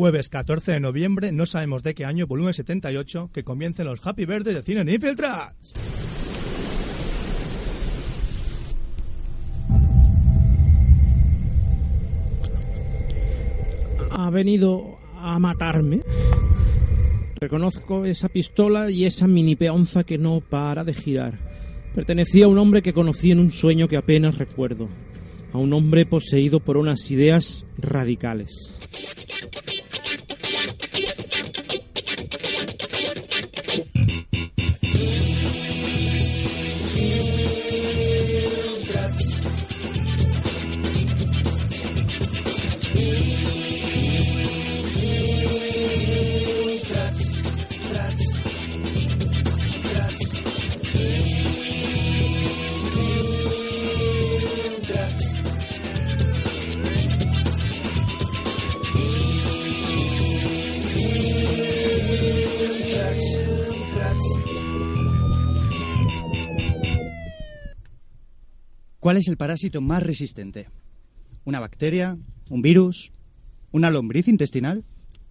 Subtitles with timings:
[0.00, 4.24] Jueves 14 de noviembre, no sabemos de qué año, volumen 78, que comiencen los Happy
[4.24, 5.74] Birthday de Cine Infiltrats.
[14.10, 16.00] Ha venido a matarme.
[17.38, 21.38] Reconozco esa pistola y esa mini peonza que no para de girar.
[21.94, 24.88] Pertenecía a un hombre que conocí en un sueño que apenas recuerdo.
[25.52, 28.80] A un hombre poseído por unas ideas radicales.
[69.00, 70.68] ¿Cuál es el parásito más resistente?
[71.44, 72.18] ¿Una bacteria?
[72.50, 73.12] ¿Un virus?
[73.72, 74.84] ¿Una lombriz intestinal?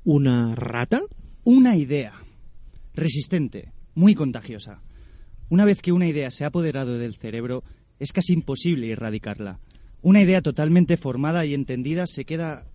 [0.04, 1.02] ¿Una rata?
[1.44, 2.14] Una idea.
[2.96, 4.82] Resistente, muy contagiosa.
[5.50, 7.64] Una vez que una idea se ha apoderado del cerebro,
[8.00, 9.60] es casi imposible erradicarla.
[10.02, 12.66] Una idea totalmente formada y entendida se queda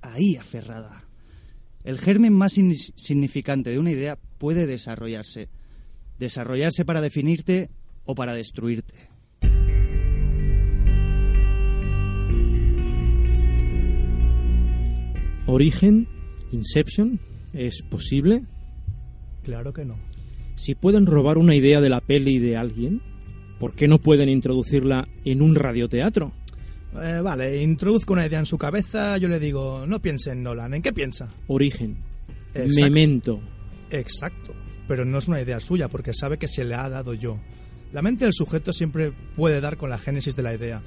[0.00, 1.04] ahí aferrada.
[1.84, 2.54] El germen más
[2.96, 5.48] significante de una idea puede desarrollarse.
[6.18, 7.70] Desarrollarse para definirte
[8.04, 9.09] o para destruirte.
[15.50, 16.06] Origen,
[16.52, 17.18] Inception,
[17.52, 18.44] ¿es posible?
[19.42, 19.98] Claro que no.
[20.54, 23.02] Si pueden robar una idea de la peli de alguien,
[23.58, 26.32] ¿por qué no pueden introducirla en un radioteatro?
[27.02, 30.74] Eh, vale, introduzco una idea en su cabeza, yo le digo, no piense en Nolan,
[30.74, 31.28] ¿en qué piensa?
[31.46, 31.96] Origen,
[32.54, 32.82] Exacto.
[32.82, 33.40] memento.
[33.90, 34.54] Exacto,
[34.86, 37.40] pero no es una idea suya porque sabe que se le ha dado yo.
[37.92, 40.82] La mente del sujeto siempre puede dar con la génesis de la idea.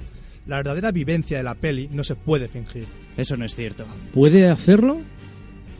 [0.46, 2.86] La verdadera vivencia de la peli no se puede fingir.
[3.16, 3.86] Eso no es cierto.
[4.12, 5.00] ¿Puede hacerlo?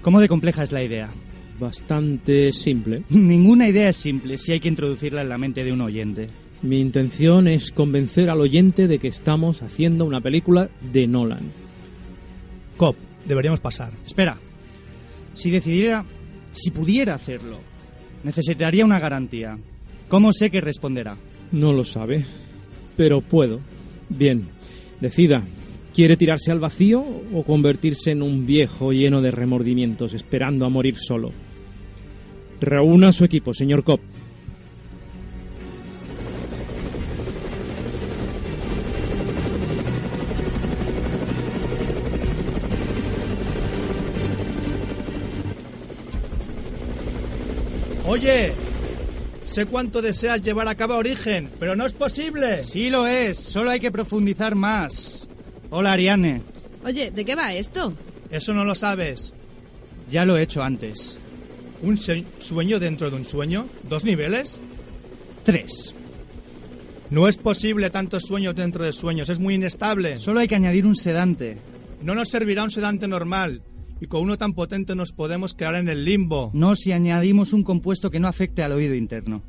[0.03, 1.11] ¿Cómo de compleja es la idea?
[1.61, 3.03] Bastante simple.
[3.11, 6.29] Ninguna idea es simple si hay que introducirla en la mente de un oyente.
[6.63, 11.53] Mi intención es convencer al oyente de que estamos haciendo una película de Nolan.
[12.79, 13.93] Cop, deberíamos pasar.
[14.07, 14.39] Espera.
[15.35, 16.07] Si decidiera,
[16.53, 17.59] si pudiera hacerlo,
[18.23, 19.59] necesitaría una garantía.
[20.09, 21.19] ¿Cómo sé que responderá?
[21.53, 22.25] No lo sabe,
[22.97, 23.61] pero puedo.
[24.09, 24.49] Bien,
[25.01, 25.43] decida.
[25.95, 30.97] ¿Quiere tirarse al vacío o convertirse en un viejo lleno de remordimientos esperando a morir
[30.99, 31.31] solo?
[32.61, 34.01] Reúna a su equipo, señor Cobb.
[48.07, 48.53] Oye,
[49.55, 52.63] sé cuánto deseas llevar a cabo Origen, pero no es posible.
[52.63, 55.29] Sí lo es, solo hay que profundizar más.
[55.71, 56.43] Hola, Ariane.
[56.85, 57.95] Oye, ¿de qué va esto?
[58.31, 59.33] Eso no lo sabes.
[60.11, 61.19] Ya lo he hecho antes.
[61.83, 63.67] ¿Un sueño dentro de un sueño?
[63.89, 64.61] ¿Dos niveles?
[65.45, 65.95] Tres.
[67.11, 70.19] No es posible tantos sueños dentro de sueños, es muy inestable.
[70.19, 71.59] Solo hay que añadir un sedante.
[72.03, 73.63] No nos servirá un sedante normal.
[74.01, 76.51] Y con uno tan potente nos podemos quedar en el limbo.
[76.55, 79.43] No si añadimos un compuesto que no afecte al oído interno.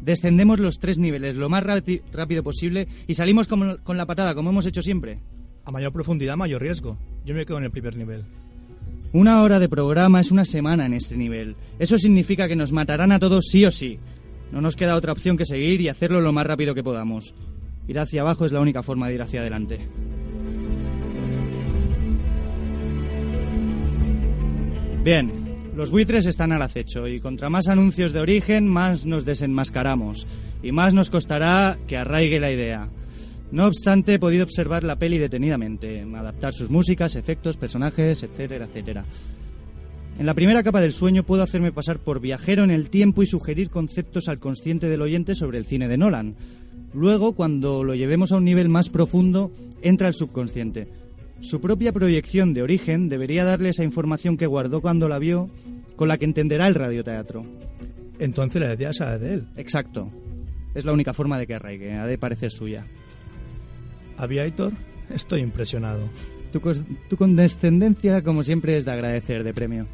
[0.00, 4.34] Descendemos los tres niveles lo más rápi- rápido posible y salimos como- con la patada,
[4.34, 5.18] como hemos hecho siempre.
[5.64, 6.96] A mayor profundidad, mayor riesgo.
[7.26, 8.22] Yo me quedo en el primer nivel.
[9.12, 11.56] Una hora de programa es una semana en este nivel.
[11.78, 13.98] Eso significa que nos matarán a todos sí o sí.
[14.52, 17.34] No nos queda otra opción que seguir y hacerlo lo más rápido que podamos.
[17.86, 19.80] Ir hacia abajo es la única forma de ir hacia adelante.
[25.04, 25.32] Bien,
[25.76, 30.26] los buitres están al acecho y contra más anuncios de origen, más nos desenmascaramos
[30.62, 32.90] y más nos costará que arraigue la idea.
[33.52, 39.04] No obstante, he podido observar la peli detenidamente, adaptar sus músicas, efectos, personajes, etcétera, etcétera.
[40.18, 43.26] En la primera capa del sueño puedo hacerme pasar por viajero en el tiempo y
[43.26, 46.34] sugerir conceptos al consciente del oyente sobre el cine de Nolan.
[46.92, 50.88] Luego, cuando lo llevemos a un nivel más profundo, entra el subconsciente.
[51.40, 55.50] Su propia proyección de origen debería darle esa información que guardó cuando la vio,
[55.96, 57.44] con la que entenderá el radioteatro.
[58.18, 59.48] Entonces la idea sale de él.
[59.56, 60.10] Exacto.
[60.74, 62.86] Es la única forma de que arraigue, ha de parecer suya.
[64.16, 64.72] Aviator,
[65.10, 66.08] estoy impresionado.
[66.52, 66.60] Tu,
[67.08, 69.86] tu condescendencia, como siempre, es de agradecer de premio.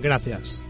[0.00, 0.64] Gracias.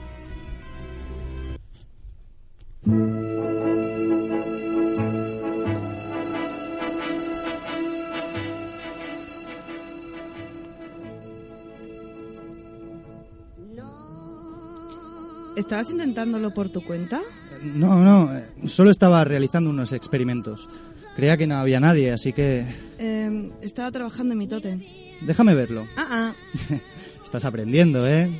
[15.57, 17.21] ¿Estabas intentándolo por tu cuenta?
[17.63, 18.31] No, no,
[18.67, 20.69] solo estaba realizando unos experimentos.
[21.15, 22.65] Creía que no había nadie, así que...
[22.99, 24.83] Eh, estaba trabajando en mi tótem.
[25.21, 25.87] Déjame verlo.
[25.97, 26.35] Ah, ah.
[27.23, 28.31] Estás aprendiendo, ¿eh?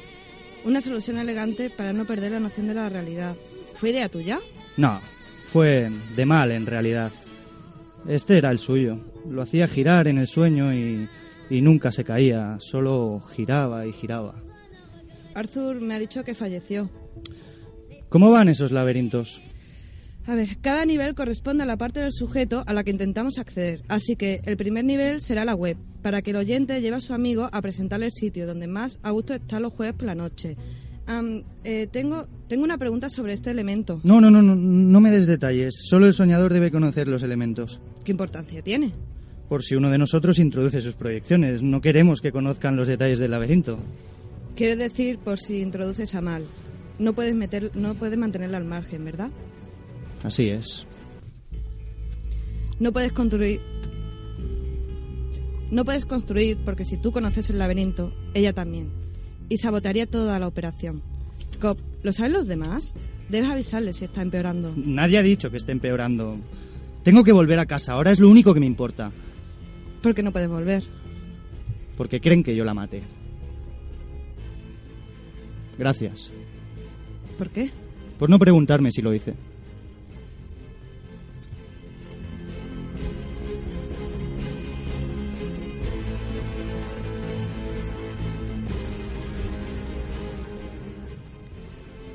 [0.65, 3.37] Una solución elegante para no perder la noción de la realidad.
[3.75, 4.41] ¿Fue idea tuya?
[4.79, 5.01] No,
[5.53, 7.13] fue de mal en realidad.
[8.09, 8.99] Este era el suyo.
[9.29, 11.09] Lo hacía girar en el sueño y,
[11.51, 14.43] y nunca se caía, solo giraba y giraba.
[15.35, 16.91] Arthur me ha dicho que falleció.
[18.09, 19.41] ¿Cómo van esos laberintos?
[20.27, 23.83] A ver, cada nivel corresponde a la parte del sujeto a la que intentamos acceder.
[23.89, 27.13] Así que el primer nivel será la web, para que el oyente lleve a su
[27.13, 30.57] amigo a presentarle el sitio donde más a gusto está los jueves por la noche.
[31.65, 34.01] Eh, tengo, tengo una pregunta sobre este elemento.
[34.05, 35.75] No, no, no, no, no me des detalles.
[35.89, 37.81] Solo el soñador debe conocer los elementos.
[38.05, 38.93] ¿Qué importancia tiene?
[39.49, 41.63] Por si uno de nosotros introduce sus proyecciones.
[41.63, 43.79] No queremos que conozcan los detalles del laberinto.
[44.57, 46.47] Quiere decir por si introduces a mal.
[46.99, 49.31] No puedes, meter, no puedes mantenerla al margen, ¿verdad?
[50.23, 50.87] Así es.
[52.79, 53.61] No puedes construir.
[55.71, 58.91] No puedes construir porque si tú conoces el laberinto, ella también.
[59.49, 61.03] Y sabotearía toda la operación.
[61.61, 62.95] Cop, ¿lo saben los demás?
[63.29, 64.73] Debes avisarles si está empeorando.
[64.77, 66.39] Nadie ha dicho que esté empeorando.
[67.03, 69.11] Tengo que volver a casa, ahora es lo único que me importa.
[70.03, 70.85] ¿Por qué no puedes volver?
[71.97, 73.03] Porque creen que yo la mate.
[75.79, 76.33] Gracias.
[77.39, 77.71] ¿Por qué?
[78.19, 79.35] Por no preguntarme si lo hice.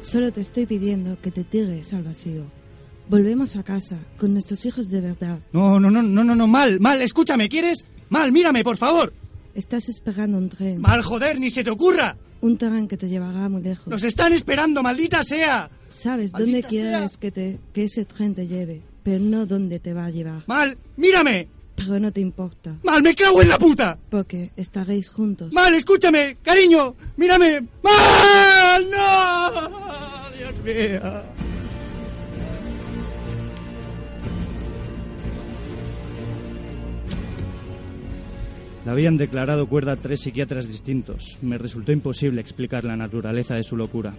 [0.01, 2.45] Solo te estoy pidiendo que te tires al vacío.
[3.09, 5.39] Volvemos a casa con nuestros hijos de verdad.
[5.51, 7.83] No, no, no, no, no, no, mal, mal, escúchame, ¿quieres?
[8.09, 9.13] Mal, mírame, por favor.
[9.57, 10.80] Estás esperando un tren.
[10.80, 12.15] Mal, joder, ni se te ocurra.
[12.42, 13.88] Un tren que te llevará muy lejos.
[13.88, 15.69] Nos están esperando, maldita sea.
[15.89, 20.06] Sabes dónde quieres que, te, que ese tren te lleve, pero no dónde te va
[20.06, 20.44] a llevar.
[20.45, 21.48] Mal, mírame.
[21.75, 23.98] Pero no te importa, Mal, me cago en la puta.
[24.09, 25.51] porque estaréis juntos.
[25.54, 27.62] Mal, escúchame, cariño, mírame.
[27.83, 30.31] Mal, no.
[30.38, 31.36] Dios mío.
[38.87, 41.37] La habían declarado cuerda a tres psiquiatras distintos.
[41.41, 44.15] Me resultó imposible explicar la naturaleza de su locura.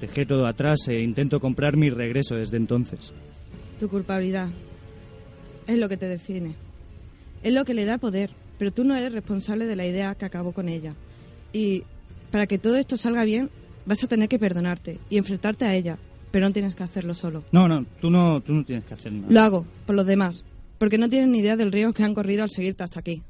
[0.00, 3.12] Dejé todo atrás e intento comprar mi regreso desde entonces.
[3.78, 4.48] Tu culpabilidad
[5.68, 6.56] es lo que te define.
[7.44, 10.24] Es lo que le da poder, pero tú no eres responsable de la idea que
[10.24, 10.92] acabó con ella.
[11.52, 11.84] Y
[12.32, 13.50] para que todo esto salga bien,
[13.84, 15.96] vas a tener que perdonarte y enfrentarte a ella,
[16.32, 17.44] pero no tienes que hacerlo solo.
[17.52, 19.28] No, no, tú no, tú no tienes que hacer nada.
[19.30, 20.42] Lo hago, por los demás,
[20.80, 23.22] porque no tienen ni idea del riesgo que han corrido al seguirte hasta aquí.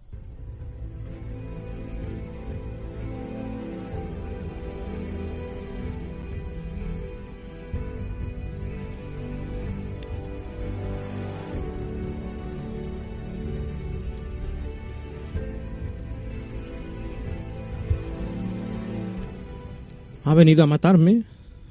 [20.26, 21.22] Ha venido a matarme.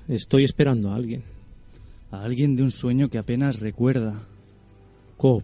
[0.07, 1.23] Estoy esperando a alguien.
[2.09, 4.23] A alguien de un sueño que apenas recuerda.
[5.17, 5.43] Cop.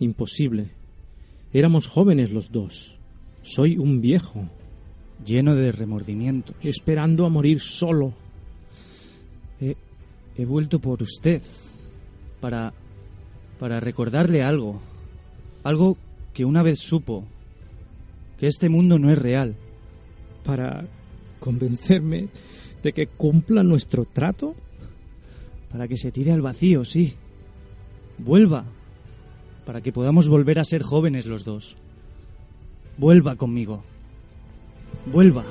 [0.00, 0.68] Imposible.
[1.50, 2.98] Éramos jóvenes los dos.
[3.40, 4.50] Soy un viejo,
[5.24, 6.54] lleno de remordimientos.
[6.60, 8.12] esperando a morir solo.
[9.58, 9.74] He,
[10.36, 11.40] he vuelto por usted
[12.38, 12.74] para
[13.58, 14.78] para recordarle algo,
[15.62, 15.96] algo
[16.34, 17.24] que una vez supo,
[18.38, 19.54] que este mundo no es real.
[20.44, 20.84] Para
[21.44, 22.28] convencerme
[22.82, 24.54] de que cumpla nuestro trato.
[25.70, 27.14] Para que se tire al vacío, sí.
[28.16, 28.64] Vuelva.
[29.66, 31.76] Para que podamos volver a ser jóvenes los dos.
[32.96, 33.84] Vuelva conmigo.
[35.12, 35.44] Vuelva.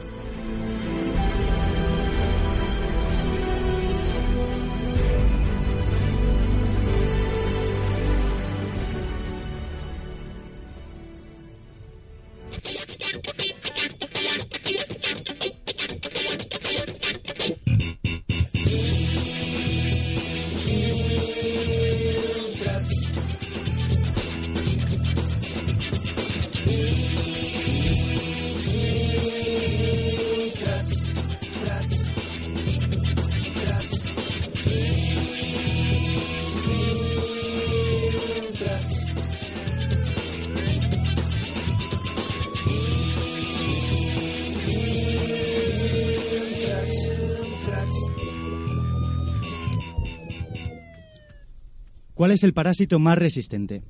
[52.43, 53.83] Es el parásito más resistente?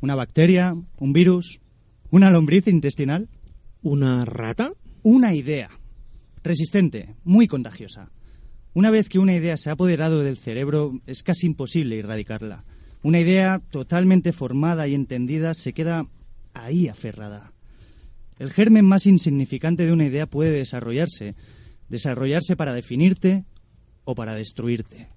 [0.00, 0.72] ¿Una bacteria?
[0.98, 1.58] ¿Un virus?
[2.12, 3.28] ¿Una lombriz intestinal?
[3.82, 4.72] ¿Una rata?
[5.02, 5.68] Una idea.
[6.44, 8.12] Resistente, muy contagiosa.
[8.72, 12.64] Una vez que una idea se ha apoderado del cerebro, es casi imposible erradicarla.
[13.02, 16.06] Una idea totalmente formada y entendida se queda
[16.54, 17.52] ahí aferrada.
[18.38, 21.34] El germen más insignificante de una idea puede desarrollarse,
[21.88, 23.44] desarrollarse para definirte
[24.04, 25.08] o para destruirte.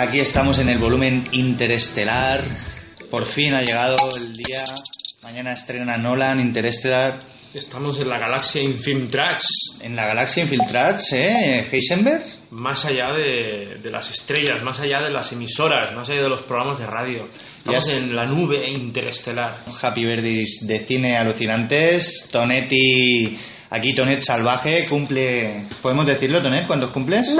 [0.00, 2.44] Aquí estamos en el volumen interestelar.
[3.10, 4.62] Por fin ha llegado el día.
[5.24, 7.22] Mañana estrena Nolan Interestelar.
[7.52, 9.80] Estamos en la galaxia Infiltrats.
[9.82, 11.66] En la galaxia Infiltrats, ¿eh?
[11.68, 12.22] Heisenberg.
[12.52, 16.42] Más allá de, de, las estrellas, más allá de las emisoras, más allá de los
[16.42, 17.26] programas de radio.
[17.58, 19.64] Estamos en la nube interestelar.
[19.82, 22.28] Happy Birthdays de cine alucinantes.
[22.30, 23.36] Tonetti,
[23.68, 25.66] aquí Tonet salvaje, cumple.
[25.82, 26.68] ¿Podemos decirlo, Tonet?
[26.68, 27.36] ¿Cuántos cumples?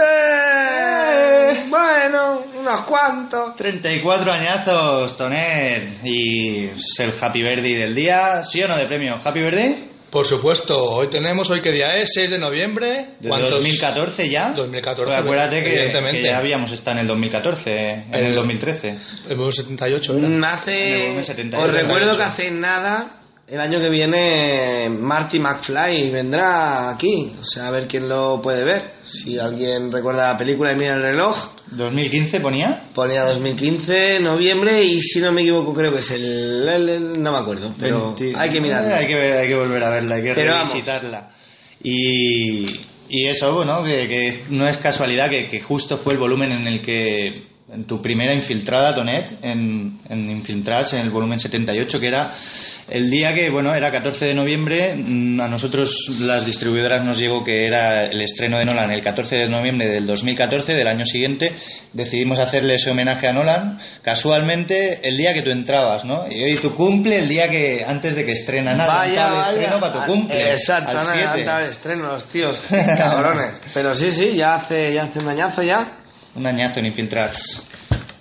[1.69, 3.57] Bueno, unos cuantos.
[3.57, 6.05] 34 añazos, Tonet.
[6.05, 8.43] Y es el Happy Birthday del día.
[8.43, 9.17] ¿Sí o no de premio?
[9.23, 9.89] ¿Happy Birthday?
[10.11, 13.09] Por supuesto, hoy tenemos, hoy qué día es, 6 de noviembre.
[13.21, 14.53] ¿De 2014 ya?
[14.57, 15.05] 2014.
[15.05, 18.89] Pues acuérdate que, que, ya habíamos estado en el 2014, en el, el 2013.
[19.29, 20.51] El 78 era.
[20.51, 23.18] Hace, 78, os recuerdo que hace nada,
[23.51, 27.33] el año que viene, Marty McFly vendrá aquí.
[27.41, 28.83] O sea, a ver quién lo puede ver.
[29.05, 31.57] Si alguien recuerda la película y mira el reloj.
[31.73, 32.83] ¿2015 ponía?
[32.95, 36.69] Ponía 2015, noviembre, y si no me equivoco, creo que es el.
[36.69, 38.39] el, el no me acuerdo, pero 20.
[38.39, 38.97] hay que mirarla.
[38.97, 41.31] Hay que, ver, hay que volver a verla, hay que pero revisitarla.
[41.83, 42.67] Y,
[43.09, 46.67] y eso, bueno, que, que, no es casualidad que, que justo fue el volumen en
[46.67, 52.07] el que en tu primera infiltrada, Tonet, en, en Infiltrats, en el volumen 78, que
[52.07, 52.35] era
[52.91, 57.67] el día que, bueno, era 14 de noviembre, a nosotros las distribuidoras nos llegó que
[57.67, 61.55] era el estreno de Nolan el 14 de noviembre del 2014, del año siguiente,
[61.93, 66.27] decidimos hacerle ese homenaje a Nolan, casualmente el día que tú entrabas, ¿no?
[66.31, 69.51] Y hoy tu cumple, el día que, antes de que estrena nada, vaya, vaya.
[69.51, 70.51] estreno para tu cumple.
[70.51, 73.61] Exacto, al estreno, los tíos, cabrones.
[73.75, 75.99] Pero sí, sí, ya hace, ya hace un añazo ya.
[76.35, 77.78] Un añazo en Infiltrats.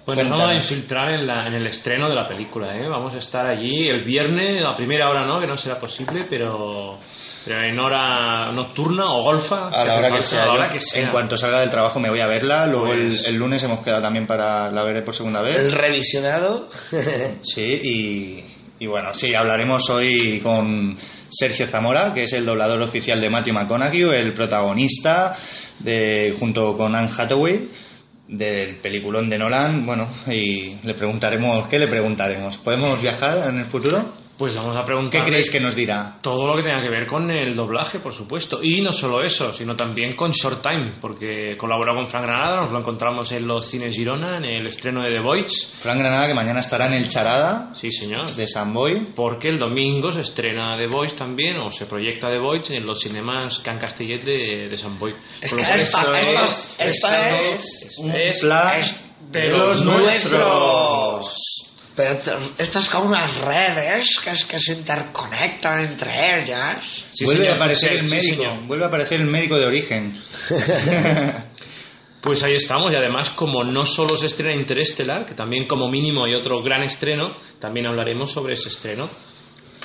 [0.07, 2.87] Bueno, nos vamos a infiltrar en, la, en, el estreno de la película, ¿eh?
[2.87, 6.97] Vamos a estar allí el viernes, a primera hora no, que no será posible, pero,
[7.43, 9.67] pero en hora nocturna o golfa.
[9.67, 11.03] A la hora, que sea, a la hora que sea.
[11.03, 13.27] En cuanto salga del trabajo me voy a verla, luego pues...
[13.27, 15.57] el, el, lunes hemos quedado también para la ver por segunda vez.
[15.57, 16.69] El revisionado.
[17.41, 18.45] sí, y,
[18.79, 20.95] y bueno, sí, hablaremos hoy con
[21.27, 25.35] Sergio Zamora, que es el doblador oficial de Matthew McConaughey, el protagonista,
[25.79, 27.86] de, junto con Anne Hathaway
[28.27, 32.57] del peliculón de Nolan, bueno, y le preguntaremos, ¿qué le preguntaremos?
[32.59, 34.13] ¿Podemos viajar en el futuro?
[34.37, 35.23] Pues vamos a preguntar.
[35.23, 36.19] ¿Qué creéis que nos dirá?
[36.21, 38.61] Todo lo que tenga que ver con el doblaje, por supuesto.
[38.61, 42.71] Y no solo eso, sino también con Short Time, porque colabora con Frank Granada, nos
[42.71, 45.77] lo encontramos en los cines Girona, en el estreno de The Voice.
[45.81, 47.73] Frank Granada, que mañana estará en el Charada.
[47.73, 48.35] Sí, señor.
[48.35, 49.07] De San Boy.
[49.15, 52.99] Porque el domingo se estrena The Voice también, o se proyecta The Voice en los
[52.99, 55.15] cinemas Can Castellet de, de San Boy.
[55.41, 58.83] Es que esto, es, es, un plan
[59.31, 61.67] de los nuestros.
[61.97, 62.19] Pero
[62.59, 67.07] esto es como unas redes que, es, que se interconectan entre ellas.
[67.11, 69.65] Sí, vuelve señor, a aparecer sí, el médico, sí, vuelve a aparecer el médico de
[69.65, 70.15] origen.
[72.21, 76.25] pues ahí estamos, y además, como no solo se estrena Interestelar, que también como mínimo
[76.25, 79.09] hay otro gran estreno, también hablaremos sobre ese estreno.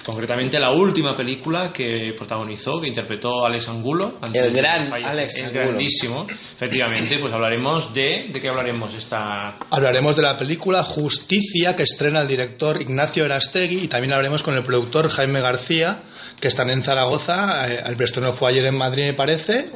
[0.05, 4.19] Concretamente la última película que protagonizó, que interpretó Alex Angulo.
[4.33, 6.27] El gran Alex El grandísimo.
[6.29, 8.29] Efectivamente, pues hablaremos de...
[8.33, 9.57] ¿De qué hablaremos esta...?
[9.71, 14.55] Hablaremos de la película Justicia, que estrena el director Ignacio Erastegui, y también hablaremos con
[14.55, 16.03] el productor Jaime García,
[16.41, 17.67] que están en Zaragoza.
[17.67, 19.71] El estreno fue ayer en Madrid, me parece,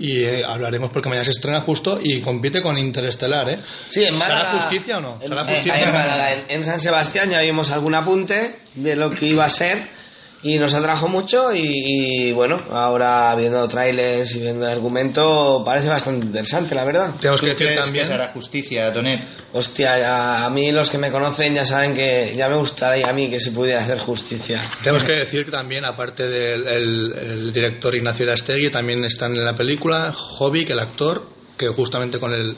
[0.00, 3.58] y eh, hablaremos porque mañana se estrena justo y compite con Interestelar, ¿eh?
[3.88, 5.20] Sí, en Málaga, ¿Será justicia o no?
[5.20, 5.82] ¿Será en, justicia?
[5.82, 9.50] En, Málaga, en, en, San Sebastián ya vimos algún apunte de lo que iba a
[9.50, 9.99] ser
[10.42, 15.88] y nos atrajo mucho y, y bueno, ahora viendo trailers y viendo el argumento parece
[15.88, 17.14] bastante interesante, la verdad.
[17.20, 19.22] Tenemos que decir también que será justicia, Tonet.
[19.52, 23.12] Hostia, a, a, mí los que me conocen ya saben que ya me gustaría a
[23.12, 24.70] mí que se pudiera hacer justicia.
[24.82, 29.44] Tenemos que decir que también, aparte del el, el director Ignacio Irastegui, también están en
[29.44, 31.26] la película Jovic, el actor,
[31.58, 32.56] que justamente con el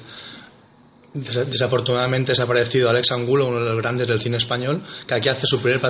[1.15, 5.61] desafortunadamente desaparecido Alex Angulo, uno de los grandes del cine español, que aquí hace su
[5.61, 5.81] primer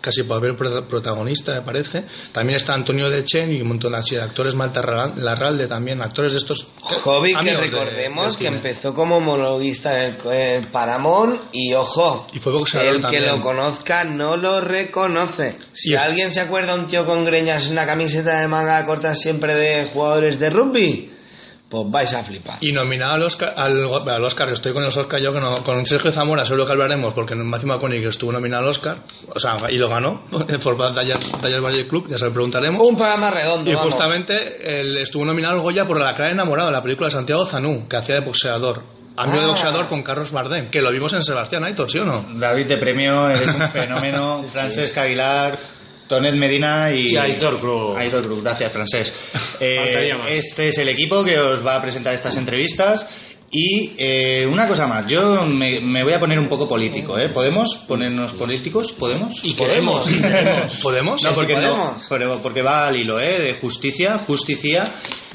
[0.00, 2.04] casi papel protagonista, me parece.
[2.32, 4.80] También está Antonio Dechen y un montón así de actores, Malta
[5.16, 6.66] Larralde también, actores de estos.
[7.04, 12.40] Hobby, que recordemos de, que empezó como monologuista en el, en Paramount y ojo, y
[12.40, 13.24] fue el también.
[13.24, 15.58] que lo conozca no lo reconoce.
[15.72, 19.54] Si alguien se acuerda un tío con greñas en una camiseta de manga corta siempre
[19.54, 21.10] de jugadores de rugby,
[21.70, 22.58] pues vais a flipar.
[22.60, 23.84] Y nominado al Oscar, al,
[24.24, 27.36] Oscar, estoy con los Oscar yo que no, con Sergio Zamora seguro que hablaremos porque
[27.36, 30.24] Matthew McConaughey estuvo nominado al Oscar, o sea, y lo ganó
[30.64, 32.82] por Dallas Valle Club, ya se lo preguntaremos.
[32.86, 33.70] Un programa redondo.
[33.70, 37.46] Y justamente él estuvo nominado al Goya por La cara enamorado, la película de Santiago
[37.46, 38.82] Zanú, que hacía de boxeador.
[39.16, 39.48] Amigo de ah.
[39.48, 42.26] boxeador con Carlos Bardem, que lo vimos en Sebastián Aitor, ¿sí o no?
[42.34, 44.42] David, de premio, eres un fenómeno.
[44.44, 45.79] Francesc Aguilar
[46.10, 47.96] Tonet Medina y, Aitor Cruz.
[47.96, 49.14] Aitor Cruz, gracias, Francés.
[49.62, 53.06] Eh, este es el equipo que os va a presentar estas entrevistas.
[53.50, 57.30] Y eh, una cosa más, yo me, voy a poner un poco político, ¿eh?
[57.34, 58.92] ¿Podemos ponernos políticos?
[58.92, 59.44] ¿Podemos?
[59.44, 60.06] ¿Y podemos?
[60.82, 61.22] ¿Podemos?
[61.22, 63.38] No, porque, no, porque va al hilo, ¿eh?
[63.38, 64.84] De justicia, justicia,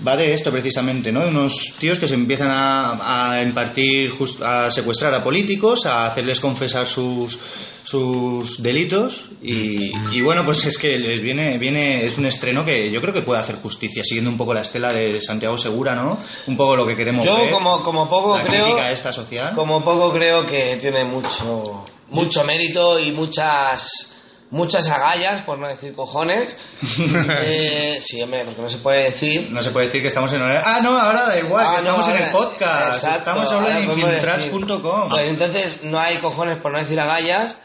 [0.06, 1.22] va de esto precisamente, ¿no?
[1.22, 4.10] De unos tíos que se empiezan a, a impartir,
[4.42, 7.38] a secuestrar a políticos, a hacerles confesar sus,
[7.86, 13.00] sus delitos y, bueno pues es que les viene viene es un estreno que yo
[13.00, 16.58] creo que puede hacer justicia siguiendo un poco la estela de Santiago Segura no un
[16.58, 20.46] poco lo que queremos yo ver, como como poco creo esta social como poco creo
[20.46, 24.16] que tiene mucho mucho mérito y muchas
[24.52, 26.58] muchas agallas, por no decir cojones.
[27.44, 29.52] eh, sí, hombre, porque no se puede decir.
[29.52, 32.18] No se puede decir que estamos en Ah, no, ahora da igual, ah, estamos en
[32.18, 33.04] el podcast.
[33.04, 35.10] estamos hablando en infiltrats.com.
[35.10, 37.58] Pues entonces no hay cojones por no decir agallas.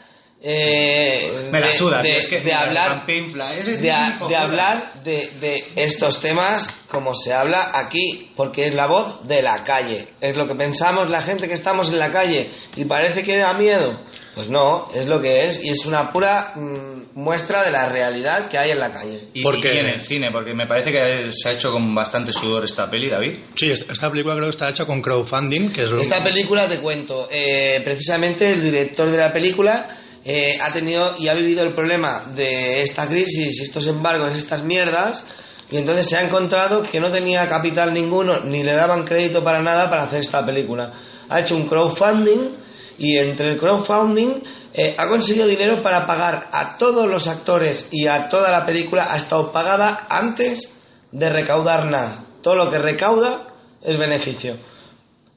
[0.43, 6.71] Eh, Me la suda, de, es que de hablar, de, hablar de, de, estos temas
[6.89, 11.11] como se habla aquí, porque es la voz de la calle, es lo que pensamos
[11.11, 13.99] la gente que estamos en la calle y parece que da miedo.
[14.33, 18.47] Pues no, es lo que es y es una pura mm, muestra de la realidad
[18.47, 19.27] que hay en la calle.
[19.33, 20.29] ¿Y, porque en el cine?
[20.31, 23.33] Porque me parece que se ha hecho con bastante sudor esta peli, David.
[23.55, 25.73] Sí, esta película creo que está hecha con crowdfunding.
[25.73, 30.71] Que es Esta película, te cuento, eh, precisamente el director de la película eh, ha
[30.71, 35.25] tenido y ha vivido el problema de esta crisis, estos embargos, estas mierdas,
[35.69, 39.61] y entonces se ha encontrado que no tenía capital ninguno, ni le daban crédito para
[39.61, 40.93] nada para hacer esta película.
[41.29, 42.55] Ha hecho un crowdfunding
[42.97, 48.07] y entre el crowdfunding eh, ha conseguido dinero para pagar a todos los actores y
[48.07, 50.77] a toda la película, ha estado pagada antes
[51.11, 52.25] de recaudar nada.
[52.41, 53.47] Todo lo que recauda
[53.81, 54.57] es beneficio.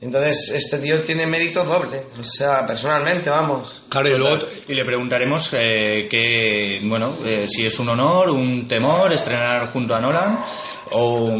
[0.05, 3.85] Entonces, este tío tiene mérito doble, o sea, personalmente, vamos.
[3.88, 8.67] Claro, y luego y le preguntaremos eh, que, bueno, eh, si es un honor, un
[8.67, 10.45] temor estrenar junto a Nolan
[10.90, 11.31] o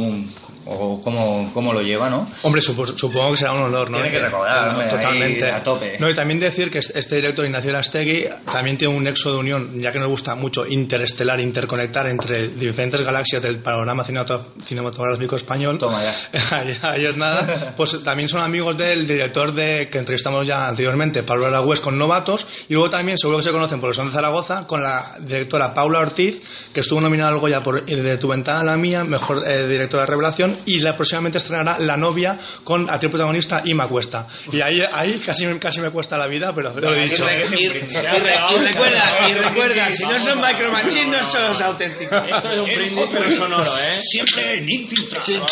[0.67, 2.29] o cómo, cómo, lo lleva, ¿no?
[2.43, 3.99] Hombre, supongo que será un honor, ¿no?
[3.99, 5.51] Tiene que recordar, totalmente.
[5.51, 5.99] a tope.
[5.99, 9.81] No, y también decir que este director Ignacio Arastegui también tiene un nexo de unión,
[9.81, 15.79] ya que nos gusta mucho interestelar, interconectar entre diferentes galaxias del panorama cinematográfico español.
[15.79, 16.15] Toma ya.
[16.91, 17.75] ahí, es nada.
[17.85, 22.47] Pues también son amigos del director de que entrevistamos ya anteriormente, Pablo Aragüez con Novatos,
[22.69, 25.75] y luego también seguro que se conocen por el son de Zaragoza con la directora
[25.75, 29.43] Paula Ortiz, que estuvo nominada al Goya por De tu ventana a la mía, mejor
[29.47, 34.27] eh, directora de revelación y la próximamente estrenará La novia con actriz protagonista Ima Cuesta.
[34.53, 37.25] Y ahí, ahí casi, casi me cuesta la vida, pero lo he dicho.
[37.27, 42.23] Y, recuerda, y recuerda, si no son Micro Machines, no son los auténticos.
[42.29, 44.01] Esto es un brindis pero sonoro, ¿eh?
[44.03, 45.47] Siempre en Infiltrado.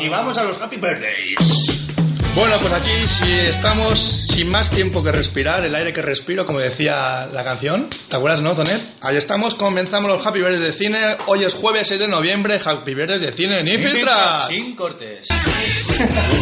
[0.00, 1.93] Y vamos a los Happy Birthdays.
[2.34, 6.58] Bueno, pues aquí si estamos sin más tiempo que respirar, el aire que respiro, como
[6.58, 7.88] decía la canción.
[8.08, 8.82] ¿Te acuerdas, no, Tonet?
[9.00, 10.98] Ahí estamos, comenzamos los Happy Birthdays de cine.
[11.26, 14.46] Hoy es jueves 6 de noviembre, Happy Birthdays de cine en Infiltra.
[14.48, 15.28] Sin cortes.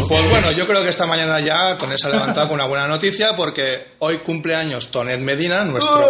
[0.08, 3.34] Pues bueno, yo creo que esta mañana ya con esa levantado con una buena noticia
[3.36, 6.06] porque hoy cumpleaños Tonet Medina, nuestro...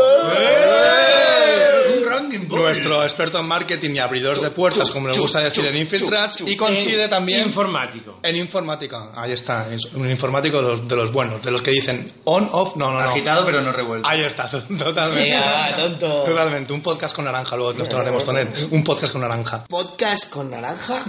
[2.39, 6.57] Nuestro experto en marketing y abridor de puertas, como nos gusta decir en Infiltrats, y
[6.57, 7.43] coincide también...
[7.43, 8.19] Informático.
[8.23, 12.77] En informática, ahí está, un informático de los, buenos, de los que dicen on, off,
[12.77, 13.11] no, no, no.
[13.11, 14.09] Agitado pero no revuelto.
[14.09, 15.35] Ahí está, totalmente.
[15.77, 16.25] tonto.
[16.25, 19.65] Totalmente, un podcast con naranja, luego nos tomaremos Tonet, un podcast con naranja.
[19.69, 21.03] ¿Podcast con naranja?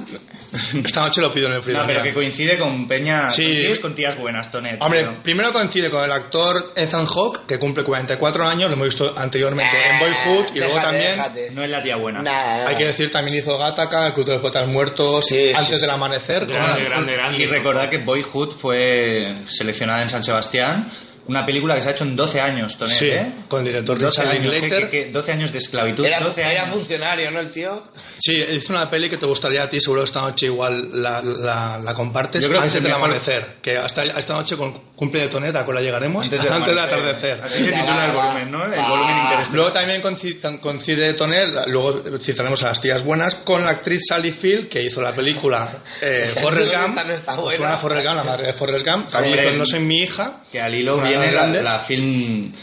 [0.83, 1.77] Esta noche lo pido en el frío.
[1.77, 3.45] No, pero que coincide con Peña, sí.
[3.81, 4.81] con tías buenas, Tonet.
[4.81, 9.17] Hombre, primero coincide con el actor Ethan Hawke, que cumple 44 años, lo hemos visto
[9.17, 11.12] anteriormente en Boyhood, y luego también
[11.53, 12.21] no es la tía buena.
[12.67, 16.45] Hay que decir, también hizo Gattaca, el Club de los Poetas Muertos, antes del amanecer.
[16.45, 17.43] Grande, grande, grande.
[17.43, 20.87] Y recordad que Boyhood fue seleccionada en San Sebastián
[21.27, 23.33] una película que se ha hecho en 12 años, Tonet, sí, ¿eh?
[23.47, 24.57] con el director 12 años,
[24.89, 26.05] que, 12 años de esclavitud.
[26.05, 27.83] Era, 12 era funcionario, ¿no, el tío?
[28.17, 31.21] Sí, hizo una peli que te gustaría a ti, seguro que esta noche igual la,
[31.21, 32.41] la, la compartes.
[32.41, 35.65] Yo creo antes que del amanecer, que hasta esta noche con cumple de Tonet, ¿a
[35.65, 36.25] la llegaremos?
[36.25, 37.41] Antes, del atardecer.
[37.43, 38.65] Así se titula el volumen, ¿no?
[38.65, 39.57] El volumen interesante.
[39.57, 44.69] Luego también coincide, Tonet, luego citaremos a las tías buenas, con la actriz Sally Field,
[44.69, 46.95] que hizo la película eh, Forrest Gump.
[47.05, 47.77] No está pues buena.
[47.77, 49.09] Forrest Gump, la madre de Forrest Gump.
[49.09, 50.41] También No soy mi hija.
[50.51, 52.53] Que al hilo viene la, la film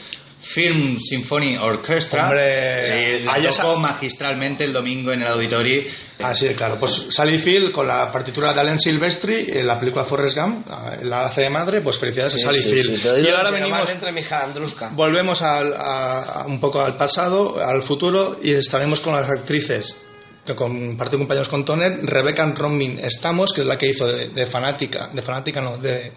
[0.43, 2.25] Film Symphony Orchestra.
[2.25, 3.25] Hombre, eh,
[3.57, 5.85] tocó magistralmente el domingo en el auditorio.
[6.19, 6.77] Así es, claro.
[6.81, 10.67] Pues Sally Field con la partitura de Alan Silvestri en la película Forrest Gump,
[11.03, 12.97] la hace de madre, pues felicidades a Sally Sí, Field.
[13.01, 14.91] sí, y ahora venimos, entre mi hija Andruska.
[14.93, 20.05] volvemos al- a, a un poco al pasado, al futuro, y estaremos con las actrices
[20.45, 24.47] que compartió compañeros con Tonet, Rebecca Romijn Estamos, que es la que hizo de, de
[24.47, 26.13] fanática, de fanática no, de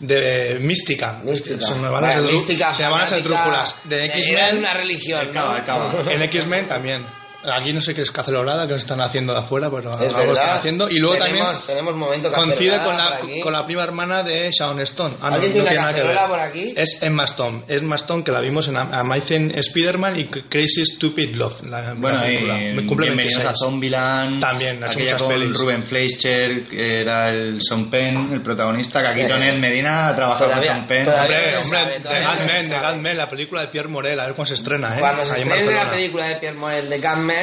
[0.00, 1.60] de mística, Mística.
[1.60, 5.40] se me van a mística, se me van a de X-Men una religión, ¿no?
[5.50, 6.12] Acaba, acaba.
[6.12, 7.06] en X-Men también.
[7.52, 10.32] Aquí no sé qué es cacelorada que nos están haciendo de afuera, pero Es algo
[10.32, 10.88] están haciendo.
[10.90, 14.80] Y luego tenemos, también tenemos momento coincide con la, con la prima hermana de Sharon
[14.80, 15.14] Stone.
[15.20, 16.74] Ah, no, ¿Alguien no tiene una cacerola por aquí?
[16.76, 17.62] Es Emma Stone.
[17.68, 21.62] Emma Stone que la vimos en Amazing Spider-Man y Crazy Stupid Love.
[21.64, 22.54] La, Bueno, la y película.
[22.86, 23.44] Cumple bienvenidos 26.
[23.46, 24.40] a Zombieland.
[24.40, 25.56] También, ha aquella con pelis.
[25.58, 30.16] Ruben Fleischer, que era el Sean Penn, el protagonista, que aquí Eh, Tonet Medina ha
[30.16, 31.04] trabajado todavía- con Sean Penn.
[31.04, 35.00] todavía- Hombre, hombre, la película de Pierre Morel, a ver cuándo se estrena, ¿eh?
[35.00, 37.35] Cuando se estrene la película de Pierre Morel de Gunman,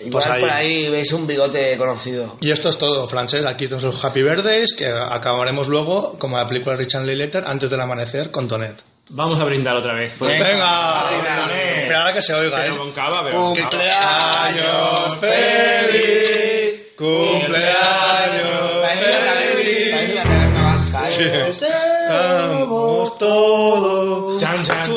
[0.00, 0.40] igual Pues ahí.
[0.40, 2.36] por ahí veis un bigote conocido.
[2.40, 3.44] Y esto es todo, Francés.
[3.46, 7.70] Aquí tenemos los Happy Birthdays, que acabaremos luego, como la película de Richard Linklater, antes
[7.70, 8.82] del amanecer, con Tonet.
[9.10, 10.14] Vamos a brindar otra vez.
[10.18, 11.82] Pues venga, venga, venga.
[11.86, 12.78] Pero ahora que se oiga, Pero ¿eh?
[12.78, 13.38] con cava, pero.
[13.38, 21.48] Cumpleaños feliz, cumpleaños parece una taberna vasca, ¿eh?
[21.50, 24.40] Estamos todos.
[24.42, 24.90] Chan, chan.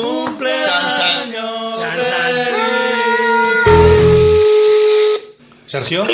[5.66, 6.04] Sergio,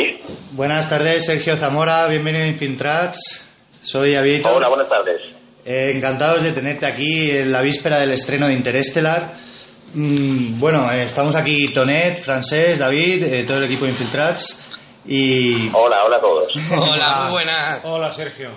[0.53, 3.49] Buenas tardes, Sergio Zamora, bienvenido a Infiltrats.
[3.83, 4.43] Soy David.
[4.47, 5.21] Hola, buenas tardes.
[5.65, 9.35] Eh, encantados de tenerte aquí en la víspera del estreno de Interestelar.
[9.95, 14.69] Mm, bueno, eh, estamos aquí Tonet, Francés, David, eh, todo el equipo de Infiltrats.
[15.07, 16.53] Y, Hola, hola a todos.
[16.71, 17.85] Hola, muy buenas.
[17.85, 18.51] Hola, Sergio.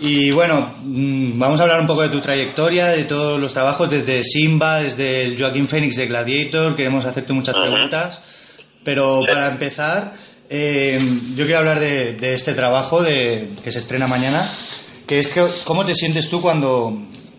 [0.00, 3.90] y bueno, mm, vamos a hablar un poco de tu trayectoria, de todos los trabajos,
[3.92, 6.74] desde Simba, desde el Joaquín Phoenix de Gladiator.
[6.74, 8.20] Queremos hacerte muchas preguntas.
[8.84, 9.26] Pero Sí.
[9.32, 10.12] para empezar,
[10.54, 10.98] eh,
[11.34, 14.50] yo quiero hablar de, de este trabajo de, que se estrena mañana,
[15.08, 16.92] que es que, ¿cómo te sientes tú cuando,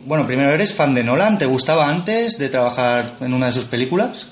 [0.06, 1.38] bueno, primero eres fan de Nolan?
[1.38, 4.30] ¿Te gustaba antes de trabajar en una de sus películas?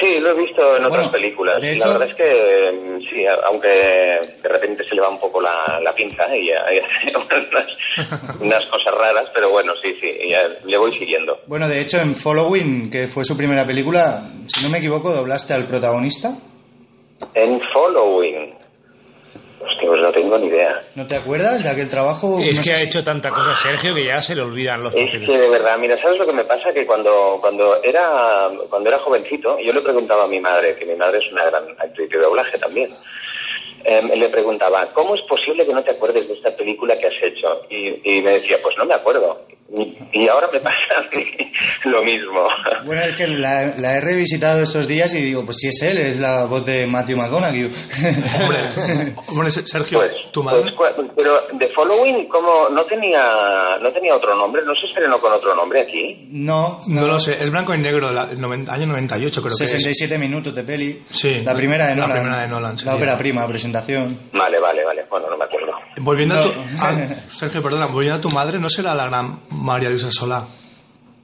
[0.00, 1.60] Sí, lo he visto en otras Bueno, películas.
[1.60, 5.20] de La hecho- verdad es que mm, sí, aunque de repente se le va un
[5.20, 10.38] poco la, la pinza y hace unas, unas cosas raras, pero bueno, sí, sí, ya
[10.66, 11.38] le voy siguiendo.
[11.46, 15.52] Bueno, de hecho, en Following, que fue su primera película, si no me equivoco, doblaste
[15.52, 16.30] al protagonista.
[17.34, 18.54] En Following,
[19.60, 20.82] hostia, pues no tengo ni idea.
[20.94, 22.38] ¿No te acuerdas de aquel trabajo?
[22.40, 24.94] Es No que sé ha hecho tanta cosa Sergio que ya se le olvidan los
[24.94, 25.28] Es papeles.
[25.28, 26.72] que de verdad, mira, ¿sabes lo que me pasa?
[26.72, 30.96] Que cuando, cuando era cuando era jovencito, yo le preguntaba a mi madre, que mi
[30.96, 32.90] madre es una gran actriz de doblaje también,
[33.84, 37.22] em, le preguntaba, ¿cómo es posible que no te acuerdes de esta película que has
[37.22, 37.62] hecho?
[37.70, 39.40] Y, y me decía, pues no me acuerdo.
[39.66, 41.24] Y, y ahora me pasa a mí
[41.86, 42.46] lo mismo.
[42.84, 45.98] Bueno, es que la, la he revisitado estos días y digo, pues si es él,
[45.98, 47.64] es la voz de Matthew McConaughey.
[47.64, 48.58] hombre,
[49.28, 50.70] hombre, Sergio, Pues, tu madre.
[50.76, 54.62] pues, pero The Following, ¿cómo no tenía no tenía otro nombre?
[54.64, 56.26] ¿No se estrenó con otro nombre aquí?
[56.30, 59.64] no, No lo sé, es blanco y negro, la- el noven- año 98 creo que
[59.64, 59.70] es.
[59.70, 61.02] 67 minutos de peli.
[61.06, 62.20] Sí, La primera de la Nolan.
[62.20, 62.76] primera de Nolan.
[62.84, 64.06] La ópera prima, presentación.
[64.32, 65.04] Vale, vale, vale.
[65.10, 65.72] Bueno, no me acuerdo.
[66.00, 66.48] Volviendo a tu...
[66.48, 66.64] No.
[66.80, 66.94] ah,
[67.30, 70.46] Sergio, perdona, volviendo a tu madre, ¿no será la gran María Luisa Solá?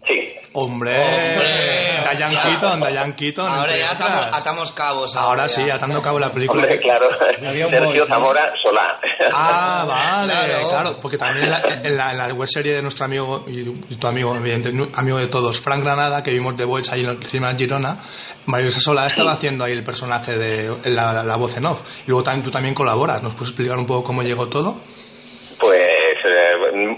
[0.06, 0.14] Sí.
[0.52, 2.42] Hombre, Hombre, Diane ya.
[2.42, 3.48] Keaton, Diane Keaton.
[3.52, 5.16] Ahora ya atamos, atamos cabos.
[5.16, 5.76] Ahora sí, ya.
[5.76, 6.62] atando cabo la película.
[6.64, 7.06] Hombre, claro.
[7.16, 8.06] Sergio boy, ¿no?
[8.08, 8.98] Zamora Solá.
[9.32, 10.68] Ah, vale, Claro.
[10.68, 10.96] claro.
[11.00, 13.96] porque también en la, en la, en la web serie de nuestro amigo y, y
[13.96, 17.10] tu amigo, evidente, nu- amigo de todos, Frank Granada, que vimos The Voice ahí en
[17.10, 17.98] el cine de Girona,
[18.46, 21.82] María Luisa Solá estaba haciendo ahí el personaje de la, la- la voz en off.
[22.06, 23.22] Y luego también tú también colaboras.
[23.22, 24.80] ¿Nos puedes explicar un poco cómo llegó todo?
[25.60, 25.80] Pues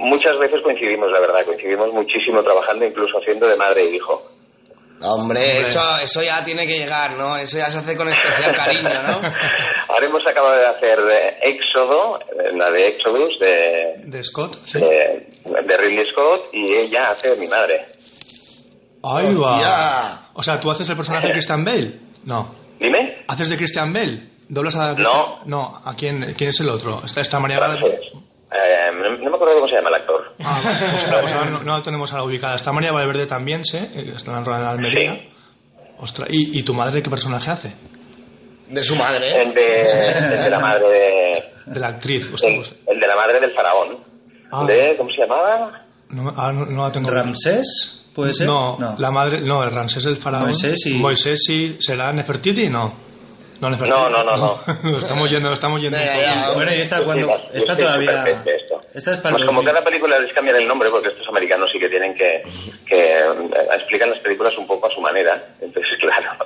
[0.03, 4.23] muchas veces coincidimos, la verdad, coincidimos muchísimo trabajando, incluso haciendo de madre e hijo.
[5.05, 7.37] Hombre, Eso, eso ya tiene que llegar, ¿no?
[7.37, 9.17] Eso ya se hace con especial cariño, ¿no?
[9.89, 10.99] Ahora hemos acabado de hacer
[11.43, 12.21] Éxodo,
[12.55, 14.79] la de Exodus de, De Scott, sí.
[14.79, 14.87] de,
[15.45, 17.87] de Ridley Scott, y ella hace de mi madre.
[19.03, 20.29] Ahí va.
[20.35, 21.99] O sea, ¿tú haces el personaje de Christian Bale?
[22.25, 22.55] No.
[22.79, 23.25] Dime.
[23.27, 24.29] ¿Haces de Christian Bale?
[24.49, 25.41] ¿Doblas a No.
[25.47, 27.03] No, ¿a quién, quién es el otro?
[27.05, 28.13] Está, está María Francés.
[28.55, 30.35] Eh, no, no me acuerdo cómo se llama el actor.
[30.45, 30.61] Ah,
[31.23, 32.57] pues ahora no, no la tenemos a la ubicada.
[32.57, 33.79] Está María Valverde también, ¿sí?
[33.79, 35.13] Está en la Almería.
[35.15, 35.29] Sí.
[35.99, 37.73] Ostras, ¿y, ¿y tu madre qué personaje hace?
[38.69, 39.43] De su madre.
[39.43, 41.73] El de, el de la madre de...
[41.73, 42.25] De la actriz.
[42.33, 43.99] Ostras, El, pues, el de la madre del faraón.
[44.51, 44.65] Ah.
[44.67, 45.85] De, ¿Cómo se llamaba?
[46.11, 47.09] no, ah, no, no la tengo.
[47.11, 48.05] ¿Ramsés?
[48.15, 48.47] ¿Puede ser?
[48.47, 50.45] No, la madre, no, el Ramsés el faraón.
[50.47, 53.12] Moisés y- Moisés y será Nefertiti, no.
[53.71, 54.55] No, no, no, no.
[54.91, 55.97] lo estamos yendo, lo estamos yendo.
[56.55, 58.25] bueno, y esta cuando está todavía.
[58.93, 61.79] Esta es para pues como cada película les cambian el nombre, porque estos americanos sí
[61.79, 62.43] que tienen que,
[62.87, 63.25] que eh,
[63.79, 65.55] explican las películas un poco a su manera.
[65.61, 66.45] Entonces, claro,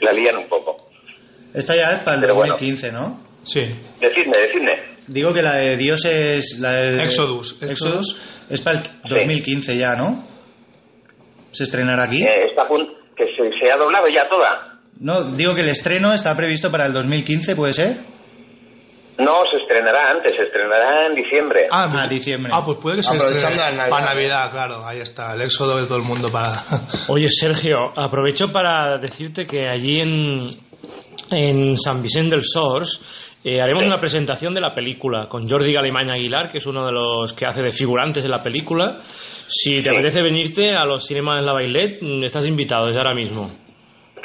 [0.00, 0.88] la lían un poco.
[1.52, 3.20] Esta ya es para el 2015, ¿no?
[3.42, 3.60] Sí.
[4.00, 4.82] Decidme, decidme.
[5.08, 6.58] Digo que la de Dios es.
[6.60, 7.60] La de Exodus.
[7.62, 10.24] Exodus es para el 2015 ya, ¿no?
[11.50, 12.22] ¿Se estrenará aquí?
[12.22, 12.66] Eh, está
[13.16, 14.73] que se, se ha doblado ya toda.
[15.00, 18.14] No, digo que el estreno está previsto para el 2015, ¿puede ser?
[19.18, 21.66] No, se estrenará antes, se estrenará en diciembre.
[21.70, 22.52] Ah, pues, ah diciembre.
[22.54, 23.90] Ah, pues puede que se Aprovechando la Navidad.
[23.90, 26.62] Para Navidad, claro, ahí está, el éxodo de todo el mundo para...
[27.08, 30.48] Oye, Sergio, aprovecho para decirte que allí en,
[31.30, 33.00] en San Vicente del Sors
[33.44, 36.92] eh, haremos una presentación de la película con Jordi Galimaña Aguilar, que es uno de
[36.92, 39.02] los que hace de figurantes de la película.
[39.46, 43.63] Si te apetece venirte a los cinemas La Bailet, mm, estás invitado desde ahora mismo.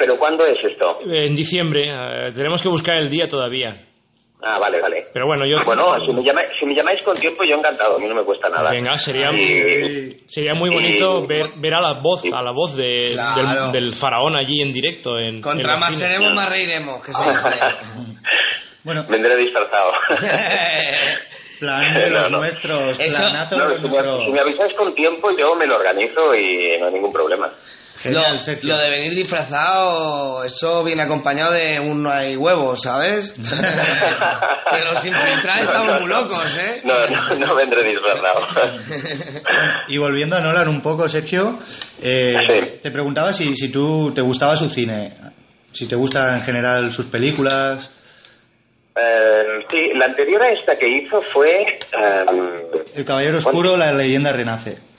[0.00, 0.98] ¿Pero cuándo es esto?
[1.04, 1.84] En diciembre.
[1.84, 3.76] Eh, tenemos que buscar el día todavía.
[4.42, 5.04] Ah, vale, vale.
[5.12, 5.58] Pero bueno, yo...
[5.66, 8.24] Bueno, si me, llamáis, si me llamáis con tiempo, yo encantado, a mí no me
[8.24, 8.70] cuesta nada.
[8.70, 9.28] Venga, sería,
[10.26, 13.14] sería muy bonito ver, ver a la voz, a la voz de,
[13.74, 15.18] del, faraón allí en directo.
[15.18, 17.12] En, Contra más seremos, más reiremos, que
[18.82, 19.04] bueno.
[19.06, 19.92] Vendré disfrazado.
[21.60, 23.22] plan de los nuestros, Eso,
[24.24, 27.52] si me avisáis con tiempo, yo me lo organizo y no hay ningún problema
[28.04, 33.34] lo, de venir disfrazado, eso viene acompañado de un no hay huevos, ¿sabes?
[34.70, 36.80] Pero sin filtrar estamos muy locos, ¿eh?
[36.84, 38.46] No, no, no vendré disfrazado.
[39.88, 41.58] y volviendo a Nolan un poco, Sergio,
[42.00, 45.12] eh, te preguntaba si, si tú te gustaba su cine,
[45.72, 47.94] si te gustan en general sus películas.
[48.96, 51.62] Eh, sí, la anterior a esta que hizo fue...
[51.62, 52.24] Eh,
[52.94, 54.89] El Caballero Oscuro, la leyenda renace.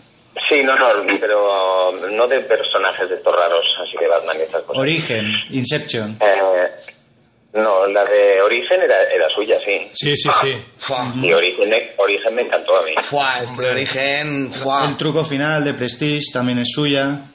[0.48, 0.88] Sí, no, no,
[1.20, 4.82] pero no de personajes de estos raros, así de Batman y estas cosas.
[4.82, 6.18] Origen, Inception.
[6.22, 6.68] Eh,
[7.54, 9.90] no, la de Origen era, era suya, sí.
[9.92, 11.22] Sí, sí, sí.
[11.22, 12.94] Y Origen, Origen me encantó a mí.
[13.02, 14.52] Fua, es que Origen...
[14.88, 17.26] El truco final de Prestige también es suya.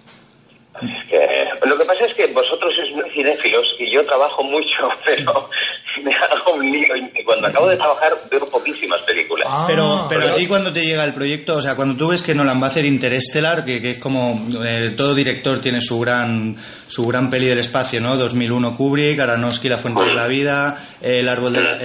[1.65, 5.51] lo que pasa es que vosotros sois muy cinéfilos y yo trabajo mucho, pero
[6.05, 9.47] me hago un lío y cuando acabo de trabajar veo poquísimas películas.
[9.51, 12.35] Ah, pero pero así cuando te llega el proyecto, o sea, cuando tú ves que
[12.35, 16.57] Nolan va a hacer Interstellar, que, que es como eh, todo director tiene su gran
[16.89, 18.17] su gran peli del espacio, ¿no?
[18.17, 21.79] 2001 Kubrick, Aronofsky La fuente de la vida, el árbol de la,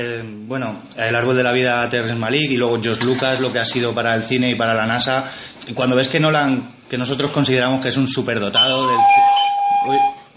[0.48, 3.66] bueno, el árbol de la vida Terrence Malick y luego George Lucas, lo que ha
[3.66, 5.32] sido para el cine y para la NASA.
[5.68, 8.98] Y cuando ves que Nolan que nosotros consideramos que es un superdotado del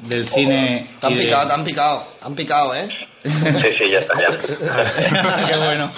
[0.08, 0.90] del cine.
[1.00, 2.88] Tan picado, tan picado, han picado, ¿eh?
[3.24, 3.30] Sí,
[3.78, 5.46] sí, ya está, ya.
[5.48, 5.90] Qué bueno.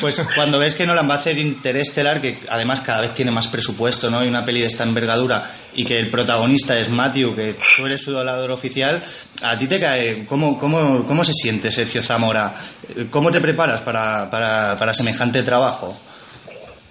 [0.00, 3.48] Pues cuando ves que Nolan va a hacer Interestelar, que además cada vez tiene más
[3.48, 4.24] presupuesto, ¿no?
[4.24, 8.02] Y una peli de esta envergadura, y que el protagonista es Matthew, que tú eres
[8.02, 9.02] su doblador oficial,
[9.42, 10.26] ¿a ti te cae?
[10.26, 12.52] ¿Cómo, cómo, cómo se siente Sergio Zamora?
[13.10, 15.98] ¿Cómo te preparas para, para, para semejante trabajo?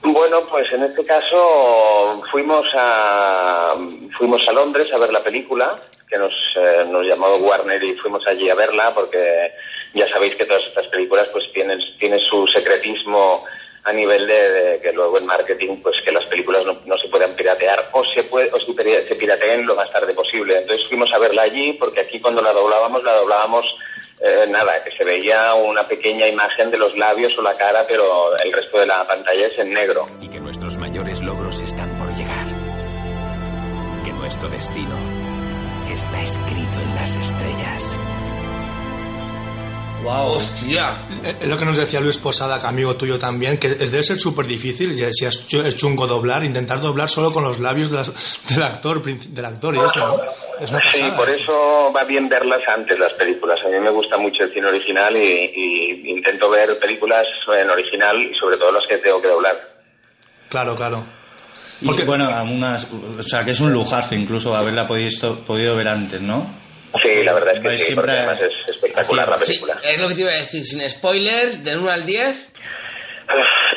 [0.04, 3.74] Bueno, pues en este caso fuimos a
[4.18, 8.28] fuimos a Londres a ver la película que nos eh, nos llamó Warner y fuimos
[8.28, 9.54] allí a verla porque
[9.94, 13.46] ya sabéis que todas estas películas pues tienen tienen su secretismo
[13.86, 17.90] a nivel de, que luego en marketing pues que las películas no, se puedan piratear
[17.92, 21.74] o se puede o se pirateen lo más tarde posible entonces fuimos a verla allí
[21.74, 23.66] porque aquí cuando la doblábamos la doblábamos
[24.26, 28.32] eh, nada, que se veía una pequeña imagen de los labios o la cara, pero
[28.38, 30.08] el resto de la pantalla es en negro.
[30.22, 32.48] Y que nuestros mayores logros están por llegar.
[34.06, 34.96] Que nuestro destino
[35.94, 37.53] está escrito en las estrellas.
[40.04, 40.36] ¡Wow!
[40.36, 41.08] ¡Hostia!
[41.40, 44.46] Es lo que nos decía Luis Posada, que amigo tuyo también, que debe ser súper
[44.46, 49.74] difícil, si es chungo doblar, intentar doblar solo con los labios del actor, del actor
[49.76, 50.18] y eso, ¿no?
[50.92, 53.60] sí, por eso va bien verlas antes las películas.
[53.66, 57.26] A mí me gusta mucho el cine original y, intento ver películas
[57.58, 59.56] en original y sobre todo las que tengo que doblar.
[60.50, 61.06] Claro, claro.
[61.86, 66.22] Porque, bueno, unas, o sea, que es un lujazo incluso haberla podido, podido ver antes,
[66.22, 66.63] ¿no?
[67.02, 69.80] Sí, la verdad es que sí, porque además es espectacular la película.
[69.84, 72.54] es lo que te iba a decir, sin spoilers, del 1 al 10.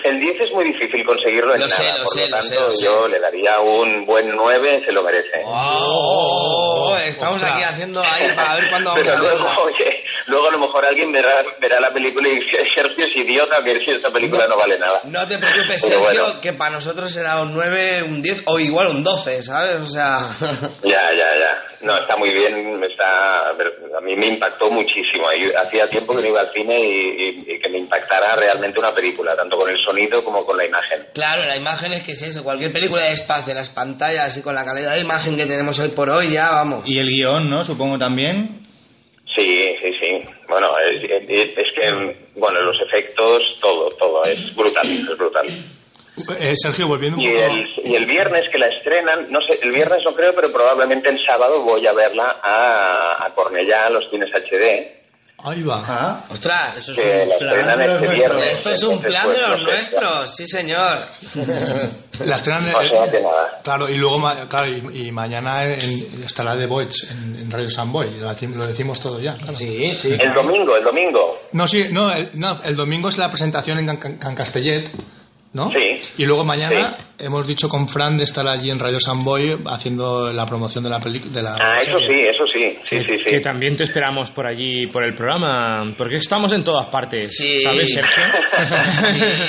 [0.05, 4.05] El 10 es muy difícil conseguirlo en nada, por lo, tanto yo le daría un
[4.05, 5.43] buen 9, se lo merece.
[5.45, 10.53] Oh, oh, estamos aquí haciendo ahí para ver cuándo vamos Pero luego, oye, luego a
[10.53, 14.47] lo mejor alguien verá, verá la película y dice, Sergio es idiota, que esta película
[14.49, 15.01] no, vale nada.
[15.05, 19.05] No te preocupes, Sergio, que para nosotros será un 9, un 10 o igual un
[19.05, 19.81] 12, ¿sabes?
[19.81, 20.31] O sea...
[20.83, 21.67] Ya, ya, ya.
[21.83, 25.27] No, está muy bien, está, a mí me impactó muchísimo.
[25.29, 29.57] Hacía tiempo que no iba al cine y, que me impactara realmente una película, tanto
[29.57, 31.07] con el sonido como con la imagen.
[31.15, 34.55] Claro, la imagen es que es eso, cualquier película de espacio, las pantallas y con
[34.55, 36.83] la calidad de imagen que tenemos hoy por hoy, ya vamos.
[36.87, 37.65] Y el guion, ¿no?
[37.65, 38.66] Supongo también.
[39.37, 40.23] Sí, sí, sí.
[40.49, 45.47] Bueno, es, es, que, bueno, los efectos, todo, todo, es brutal, es brutal.
[46.41, 49.71] Eh, Sergio, volviendo un y El, y el viernes que la estrenan, no sé, el
[49.71, 54.09] viernes no creo, pero probablemente el sábado voy a verla a, a Cornellá, a los
[54.09, 55.06] cines HD
[55.39, 55.85] Ahí va.
[55.87, 58.43] Ah, ostras, eso es un plan de los nuestros.
[58.43, 60.97] Esto es un plan de los nuestros, sí señor.
[62.25, 63.61] la estrenan o sea que nada.
[63.63, 64.19] Claro, y luego
[64.49, 69.37] claro, y, mañana en, estará The Voice en, Radio Samboy, lo decimos todo ya.
[69.55, 70.09] Sí, sí.
[70.19, 71.39] El domingo, el domingo.
[71.53, 74.91] No, sí, no, el, no, el domingo es la presentación en Can Castellet
[75.57, 75.71] ¿no?
[75.71, 76.13] Sí.
[76.19, 80.45] Y luego mañana hemos dicho con Fran de estar allí en Radio Samboy haciendo la
[80.45, 81.57] promoción de la película.
[81.59, 82.79] Ah, eso sí, eso sí.
[82.85, 83.31] Sí, sí, sí.
[83.31, 87.59] Que también te esperamos por allí, por el programa, porque estamos en todas partes, sí.
[87.61, 88.25] ¿sabes, Sergio?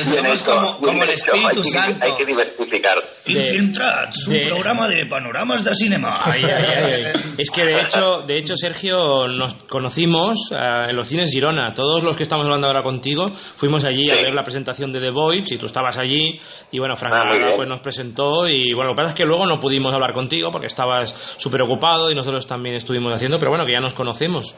[0.15, 2.05] Somos como, como el Espíritu Santo.
[2.05, 2.95] Hay que diversificar.
[3.25, 6.23] Infiltrats, un programa de panoramas de cinema.
[7.37, 11.73] es que de hecho, de hecho, Sergio, nos conocimos uh, en los cines Girona.
[11.73, 15.09] Todos los que estamos hablando ahora contigo fuimos allí a ver la presentación de The
[15.09, 16.39] Voice y tú estabas allí
[16.71, 19.45] y bueno, Frank ah, pues nos presentó y bueno, lo que pasa es que luego
[19.45, 23.65] no pudimos hablar contigo porque estabas súper ocupado y nosotros también estuvimos haciendo, pero bueno,
[23.65, 24.55] que ya nos conocemos.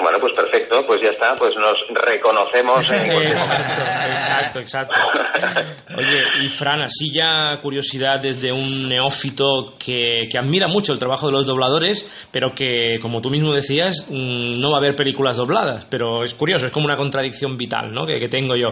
[0.00, 2.88] Bueno, pues perfecto, pues ya está, pues nos reconocemos.
[2.90, 4.94] exacto, exacto, exacto.
[5.98, 11.26] Oye, y Fran, así ya curiosidad desde un neófito que, que, admira mucho el trabajo
[11.26, 15.36] de los dobladores, pero que, como tú mismo decías, mm, no va a haber películas
[15.36, 18.06] dobladas, pero es curioso, es como una contradicción vital ¿no?
[18.06, 18.68] que, que tengo yo.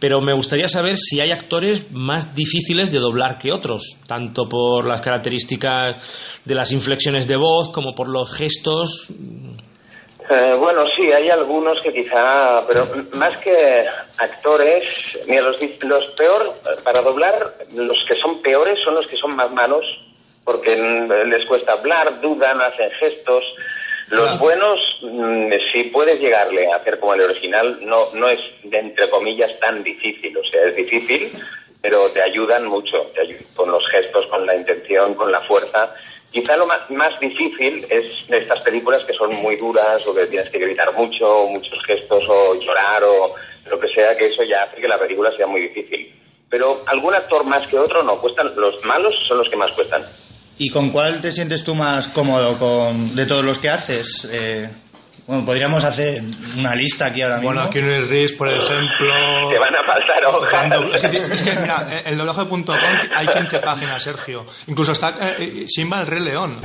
[0.00, 4.86] Pero me gustaría saber si hay actores más difíciles de doblar que otros, tanto por
[4.86, 9.12] las características de las inflexiones de voz como por los gestos.
[10.30, 13.86] Eh, bueno, sí, hay algunos que quizá, pero más que
[14.18, 14.84] actores,
[15.26, 16.52] mira, los, los peor,
[16.84, 19.84] para doblar, los que son peores son los que son más malos,
[20.44, 20.76] porque
[21.26, 23.44] les cuesta hablar, dudan, hacen gestos.
[24.10, 28.78] Los buenos, mm, si puedes llegarle a hacer como el original, no, no es, de,
[28.78, 30.36] entre comillas, tan difícil.
[30.36, 31.32] O sea, es difícil,
[31.82, 35.94] pero te ayudan mucho, te ayudan con los gestos, con la intención, con la fuerza.
[36.30, 40.50] Quizá lo más, difícil es de estas películas que son muy duras o que tienes
[40.50, 43.34] que gritar mucho, o muchos gestos o llorar o
[43.70, 46.14] lo que sea, que eso ya hace que la película sea muy difícil.
[46.50, 50.02] Pero algún actor más que otro no, cuestan, los malos son los que más cuestan.
[50.58, 54.28] ¿Y con cuál te sientes tú más cómodo con, de todos los que haces?
[54.30, 54.68] Eh,
[55.28, 56.22] bueno, podríamos hacer
[56.58, 57.50] una lista aquí ahora mismo.
[57.50, 59.50] Bueno, aquí en el RIS, por ejemplo...
[59.50, 60.72] Te van a faltar hojas.
[60.94, 62.74] Es que, mira, el doblaje.com
[63.14, 64.46] hay 15 páginas, Sergio.
[64.68, 66.62] Incluso está eh, Simba el Rey León.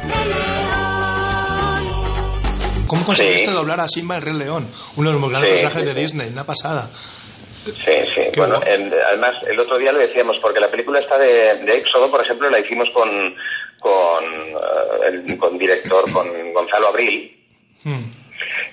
[2.87, 4.71] ¿Cómo conseguiste doblar a Simba el Rey León?
[4.95, 6.89] Uno de los grandes personajes de Disney, una pasada.
[7.65, 7.71] Sí,
[8.15, 8.21] sí.
[8.37, 12.23] bueno, además, el otro día lo decíamos, porque la película está de, de Éxodo, por
[12.23, 13.09] ejemplo, la hicimos con,
[13.81, 14.23] con,
[14.53, 17.35] uh, el, con director, con Gonzalo Abril.
[17.83, 18.22] Hmm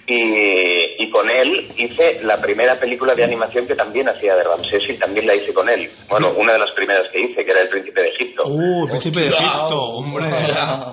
[0.07, 4.83] y, y, con él hice la primera película de animación que también hacía de Ramsés
[4.89, 5.91] y también la hice con él.
[6.09, 8.43] Bueno, una de las primeras que hice, que era El Príncipe de Egipto.
[8.47, 9.81] ¡Uh, El Príncipe de Egipto!
[9.81, 10.27] ¡Hombre!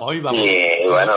[0.00, 0.40] Hoy vamos.
[0.40, 1.14] Y bueno,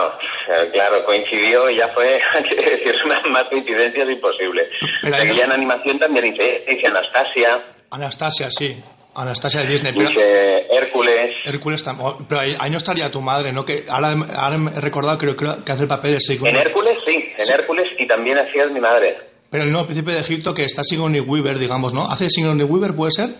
[0.72, 2.16] claro, coincidió y ya fue,
[2.50, 4.68] es una más coincidencias imposible.
[5.02, 7.62] Pero en animación también hice, hice Anastasia.
[7.90, 8.82] Anastasia, sí.
[9.14, 9.92] Anastasia de Disney.
[9.92, 11.36] Dice Hércules.
[11.44, 12.26] Hércules también.
[12.28, 13.64] Pero ahí, no estaría tu madre, ¿no?
[13.64, 16.54] Que ahora, ahora he recordado creo, creo que hace el papel de Sigourney.
[16.54, 19.16] En Hércules sí, en Hércules y también hacía mi madre.
[19.50, 22.06] Pero el nuevo príncipe de Egipto que está Sigourney Weaver, digamos, ¿no?
[22.06, 23.30] ¿Hace Sigourney Weaver, puede ser?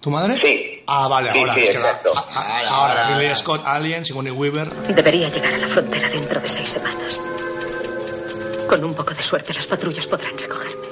[0.00, 0.36] ¿Tu madre?
[0.42, 0.82] Sí.
[0.86, 1.54] Ah, vale, ahora.
[1.54, 2.10] Sí, es exacto.
[2.10, 4.68] Que la, ahora, Ridley Scott, Alien, Sigourney Weaver.
[4.94, 7.20] Debería llegar a la frontera dentro de seis semanas.
[8.68, 10.82] Con un poco de suerte las patrullas podrán recogerme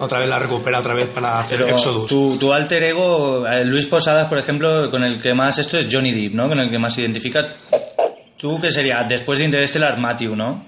[0.00, 2.08] otra vez la recupera otra vez para hacer Exodus.
[2.08, 5.88] Tu, tu alter ego, eh, Luis Posadas, por ejemplo, con el que más esto es
[5.90, 6.48] Johnny Depp, ¿no?
[6.48, 7.54] Con el que más se identifica.
[8.36, 9.02] ¿Tú qué sería?
[9.04, 10.66] Después de Interstellar, Matthew, ¿no?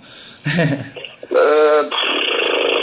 [1.32, 1.90] Eh,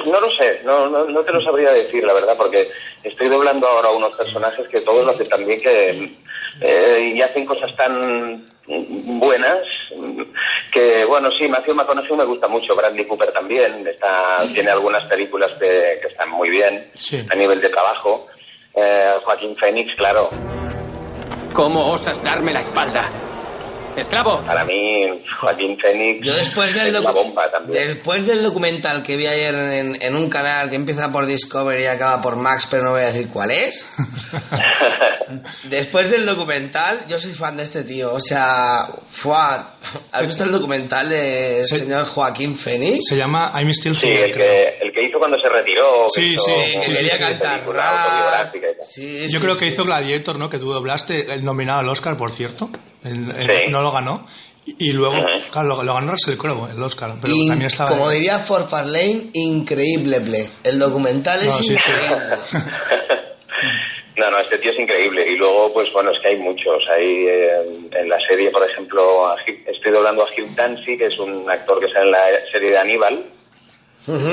[0.06, 2.70] no lo sé, no, no, no, te lo sabría decir, la verdad, porque
[3.04, 6.16] estoy doblando ahora unos personajes que todos lo hacen también que
[6.62, 9.64] eh, y hacen cosas tan buenas
[10.72, 15.52] que bueno sí Matthew McConaughey me gusta mucho Bradley Cooper también está tiene algunas películas
[15.60, 16.90] que, que están muy bien
[17.30, 18.28] a nivel de trabajo.
[18.76, 20.30] Eh, Joaquín Phoenix claro.
[21.54, 23.27] ¿Cómo osas darme la espalda?
[23.98, 24.44] ¡Esclavo!
[24.46, 27.88] Para mí, Joaquín Phoenix Yo después del es la bomba también.
[27.88, 31.88] Después del documental que vi ayer en, en, un canal que empieza por Discovery y
[31.88, 33.88] acaba por Max, pero no voy a decir cuál es.
[35.70, 38.14] después del documental, yo soy fan de este tío.
[38.14, 43.08] O sea, fue ¿has visto el documental del señor Joaquín Phoenix?
[43.08, 46.08] Se llama I'm Still Sí, el que, el que hizo cuando se retiró.
[46.10, 47.62] Sí, hizo, sí, que quería cantar
[48.84, 50.50] Sí, Yo creo que hizo Gladiator, ¿no?
[50.50, 52.70] Que tú doblaste, el nominado al Oscar, por cierto.
[53.08, 54.26] El, no lo ganó.
[54.66, 55.16] Y luego,
[55.52, 57.14] claro, lo, lo ganó Russell Crowe, el Oscar.
[57.22, 57.90] Pero In- también estaba.
[57.90, 60.20] como diría For Farlane, increíble.
[60.20, 60.50] ble.
[60.64, 61.74] El documental es No, sí, sí.
[61.74, 62.38] increíble.
[64.18, 65.26] No, no, este tío es increíble.
[65.32, 66.82] Y luego, pues bueno, es que hay muchos.
[66.90, 71.20] Hay eh, en la serie, por ejemplo, a estoy doblando a Hugh Dancy, que es
[71.20, 73.26] un actor que sale en la serie de Aníbal.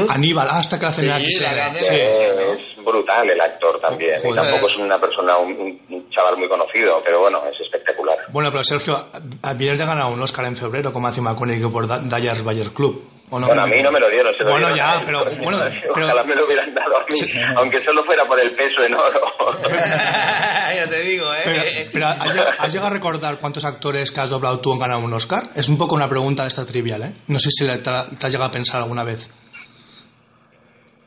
[0.09, 2.01] Aníbal, ah, hasta que hace Sí, la hace- Sí.
[2.01, 4.17] Es brutal el actor también.
[4.19, 4.43] Y Joder.
[4.43, 8.17] tampoco es una persona, un, un chaval muy conocido, pero bueno, es espectacular.
[8.29, 8.95] Bueno, pero Sergio,
[9.43, 13.11] habías de ganar un Oscar en febrero con Matthew McConaughey por Da- Dallas Bayer Club.
[13.31, 13.47] ¿o no?
[13.47, 15.03] Bueno, a mí no me lo dieron, se lo Bueno, dieron ya, él.
[15.07, 15.59] pero bueno,
[15.95, 17.19] pero- Ojalá me lo hubieran dado a mí,
[17.57, 19.21] aunque solo fuera por el peso en oro.
[20.77, 21.41] ya te digo, ¿eh?
[21.45, 21.63] Pero,
[21.93, 25.01] pero ¿has, llegado- has llegado a recordar cuántos actores que has doblado tú han ganado
[25.01, 25.45] un Oscar?
[25.57, 27.13] Es un poco una pregunta de esta trivial, ¿eh?
[27.29, 29.29] No sé si te, te has llegado a pensar alguna vez.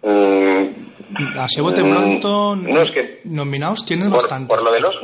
[0.04, 4.48] Mm, A Sebo de Mm, pronto, no, es que- nominados tienes por, bastante.
[4.50, 4.96] por lo de los,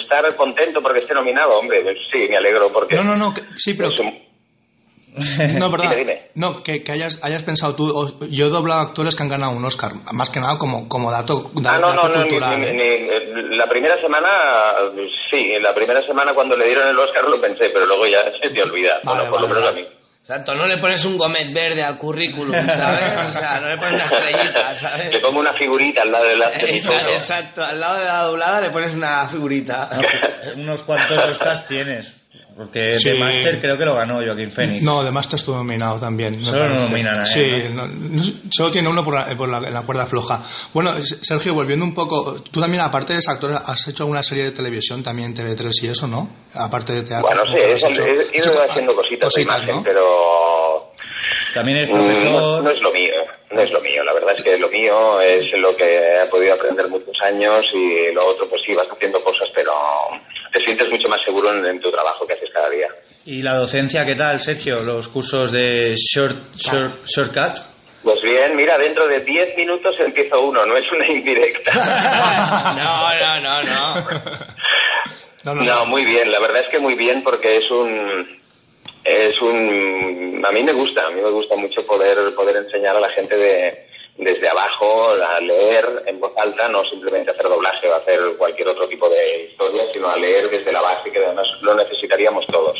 [0.00, 2.96] estar contento porque esté nominado, hombre, pues sí, me alegro porque...
[2.96, 3.90] No, no, no, que- sí, pero...
[3.90, 4.30] un-
[5.58, 5.90] No, verdad.
[5.96, 6.20] Dime, dime.
[6.36, 7.92] No, que, que hayas, hayas pensado tú.
[8.30, 9.90] Yo he doblado actores que han ganado un Oscar.
[10.12, 12.60] Más que nada como, como dato, da- Ah, no, dato no, no, ni- cultural.
[12.60, 12.72] ni- ¿eh?
[12.74, 14.28] ni- eh, la primera semana,
[15.30, 18.50] sí, la primera semana cuando le dieron el Oscar lo pensé, pero luego ya se
[18.50, 19.86] te olvida, Vale, bueno, por lo vale, menos vale.
[19.86, 19.96] a mí.
[20.30, 23.18] Exacto, no le pones un gomet verde al currículum, ¿sabes?
[23.18, 25.10] O sea, no le pones una estrellita, ¿sabes?
[25.10, 28.60] Le pongo una figurita al lado de la Exacto, exacto, al lado de la doblada
[28.60, 29.88] le pones una figurita.
[30.54, 32.19] Unos cuantos Oscars tienes.
[32.56, 33.10] Porque Sí.
[33.10, 34.82] The Master creo que lo ganó Joaquín Phoenix.
[34.82, 36.40] No, además te estuvo nominado también.
[36.44, 39.60] Solo no nominan a él, Sí, no- no- solo tiene uno por, la, por la-
[39.60, 40.42] la cuerda floja.
[40.74, 44.44] Bueno, Sergio, volviendo un poco, tú también, aparte de ser actor, has hecho alguna serie
[44.44, 46.28] de televisión también, TV3 y eso, ¿no?
[46.54, 47.26] Aparte de teatro.
[47.28, 49.82] Bueno, sí, he, ido haciendo cositas, cositas, de imagen, ¿no?
[49.82, 50.92] pero
[51.54, 52.62] También es mm, profesor.
[52.64, 53.12] no es lo mío,
[53.52, 54.04] no es lo mío.
[54.04, 55.84] La verdad es que lo mío es lo que
[56.22, 59.72] he podido aprender muchos años y lo otro, pues sí, vas haciendo cosas, pero
[60.52, 62.88] te sientes mucho más seguro en, en tu trabajo que haces cada día.
[63.24, 64.82] ¿Y la docencia qué tal, Sergio?
[64.82, 67.58] Los cursos de short, short, shortcut.
[68.02, 71.72] Pues bien, mira, dentro de 10 minutos empiezo uno, no es una indirecta.
[72.76, 73.94] No, no, no, no.
[75.44, 78.40] No, no, No, muy bien, la verdad es que muy bien porque es un
[79.04, 83.00] es un a mí me gusta, a mí me gusta mucho poder poder enseñar a
[83.00, 83.89] la gente de
[84.22, 88.86] desde abajo a leer en voz alta, no simplemente hacer doblaje o hacer cualquier otro
[88.88, 92.76] tipo de historia, sino a leer desde la base, que además lo necesitaríamos todos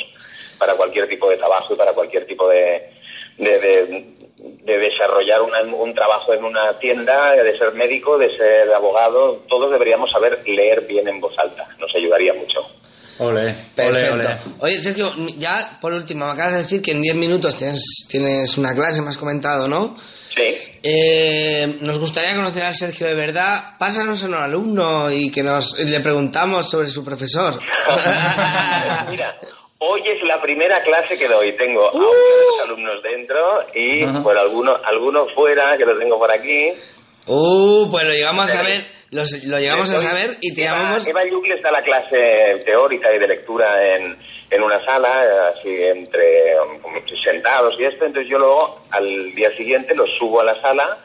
[0.58, 2.90] para cualquier tipo de trabajo y para cualquier tipo de,
[3.38, 8.72] de, de- de desarrollar una- un trabajo en una tienda, de ser médico, de ser
[8.74, 12.60] abogado, todos deberíamos saber leer bien en voz alta, nos ayudaría mucho.
[13.18, 14.14] Ole, ole, Perfecto.
[14.14, 14.26] ole.
[14.60, 18.56] Oye, Sergio, ya por último, me acabas de decir que en 10 minutos tienes, tienes
[18.56, 19.96] una clase, me has comentado, ¿no?
[20.34, 20.78] Sí.
[20.82, 23.76] Eh, nos gustaría conocer al Sergio de verdad.
[23.78, 27.54] Pásanos a un alumno y que nos le preguntamos sobre su profesor.
[29.10, 29.36] Mira,
[29.78, 31.56] hoy es la primera clase que doy.
[31.56, 31.98] Tengo a Uh.
[31.98, 33.36] uno de los alumnos dentro
[33.74, 34.22] y Ajá.
[34.22, 36.72] por alguno, alguno fuera, que lo tengo por aquí.
[37.26, 41.08] Uh, pues lo llegamos a ver, los- lo llegamos a saber y te Eva- llamamos.
[41.08, 44.16] Eva Yugli está la clase teórica y de lectura en,
[44.50, 46.80] en una sala, así entre um,
[47.24, 48.04] sentados y esto.
[48.06, 50.98] Entonces yo luego al día siguiente los subo a la sala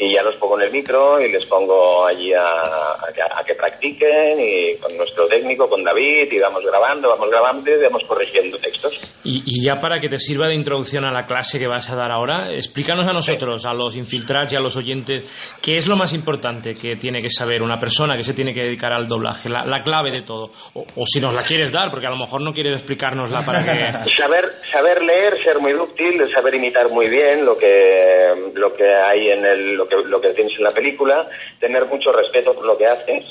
[0.00, 3.42] y ya los pongo en el micro y les pongo allí a, a que- a
[3.44, 8.02] que practiquen y con nuestro técnico, con David, y vamos grabando, vamos grabando y vamos
[8.06, 8.92] corrigiendo textos.
[9.24, 11.96] Y, y ya para que te sirva de introducción a la clase que vas a
[11.96, 15.24] dar ahora, explícanos a nosotros, a los infiltrados y a los oyentes,
[15.62, 18.62] qué es lo más importante que tiene que saber una persona que se tiene que
[18.62, 20.50] dedicar al doblaje, la, la clave de todo.
[20.74, 23.64] O, o si nos la quieres dar, porque a lo mejor no quieres explicárnosla para
[23.64, 24.08] que...
[24.18, 29.28] Saber, saber leer, ser muy dúctil, saber imitar muy bien lo que, lo que hay
[29.30, 31.28] en el, lo que, lo que tienes en la película,
[31.58, 33.24] tener mucho respeto por lo que haces,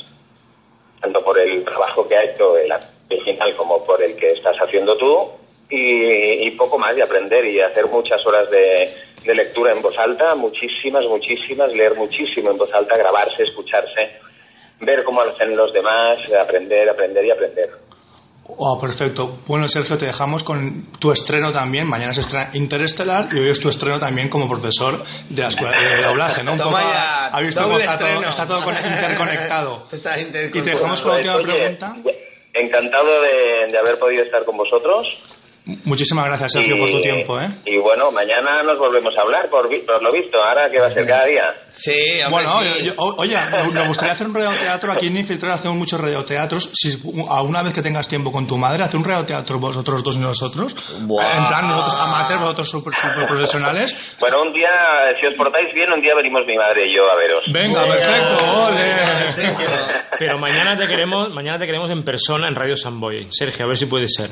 [0.99, 2.71] tanto por el trabajo que ha hecho el
[3.09, 5.31] original como por el que estás haciendo tú,
[5.69, 8.89] y, poco más, y aprender y hacer muchas horas de,
[9.25, 14.19] de lectura en voz alta, muchísimas, muchísimas, leer muchísimo en voz alta, grabarse, escucharse,
[14.79, 17.86] ver cómo lo hacen los demás, aprender, aprender y aprender.
[18.49, 19.39] Oh, perfecto.
[19.45, 21.87] Bueno, Sergio, te dejamos con tu estreno también.
[21.87, 25.77] Mañana se estrena Interestelar y hoy es tu estreno también como profesor de la escuela
[25.79, 26.53] de doblaje, ¿no?
[26.53, 29.87] Un Toma poco, ya, ¿Has visto cómo está todo, está todo con- interconectado?
[29.91, 31.95] Está Y te dejamos con la última pregunta.
[32.53, 35.07] Encantado de, de haber podido estar con vosotros.
[35.83, 37.47] Muchísimas gracias, Sergio, Y- por tu tiempo, ¿eh?
[37.65, 40.37] Y bueno, mañana nos volvemos a hablar, por, vi- por lo visto.
[40.41, 41.43] Ahora que va a ser cada día.
[41.71, 41.91] Sí,
[42.25, 42.85] hombre, Bueno, sí.
[42.85, 43.35] yo- yo- o- oye,
[43.73, 46.69] me gustaría hacer un radioteatro aquí en Infiltrar, hacemos muchos radioteatros.
[46.73, 46.97] Si
[47.29, 50.73] alguna vez que tengas tiempo con tu madre, hacer un radioteatro vosotros dos y nosotros.
[51.01, 51.37] Buah.
[51.37, 54.15] En plan, nosotros amateurs, vosotros super, super profesionales.
[54.21, 54.71] Bueno, un día,
[55.19, 57.43] si os portáis bien, un día venimos mi madre y yo a veros.
[57.51, 58.95] Venga, perfecto, ole.
[60.17, 63.27] Pero mañana te queremos, mañana te queremos en persona en Radio Samboy.
[63.31, 64.29] Sergio, a ver si puede ser.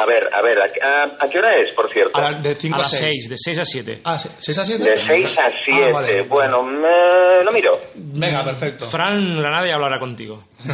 [0.00, 2.20] A ver, a ver, ¿a, a qué hora es, por cierto?
[2.20, 3.02] A, de 5 A a las 6.
[3.26, 4.00] 6, de 6 a 7.
[4.04, 4.84] Ah, ¿6 a 7?
[4.84, 5.84] De 6 a 7.
[5.86, 6.22] Ah, vale.
[6.28, 7.42] Bueno, me...
[7.44, 7.80] lo miro.
[7.96, 8.86] Venga, perfecto.
[8.90, 10.44] Fran Granada hablará contigo.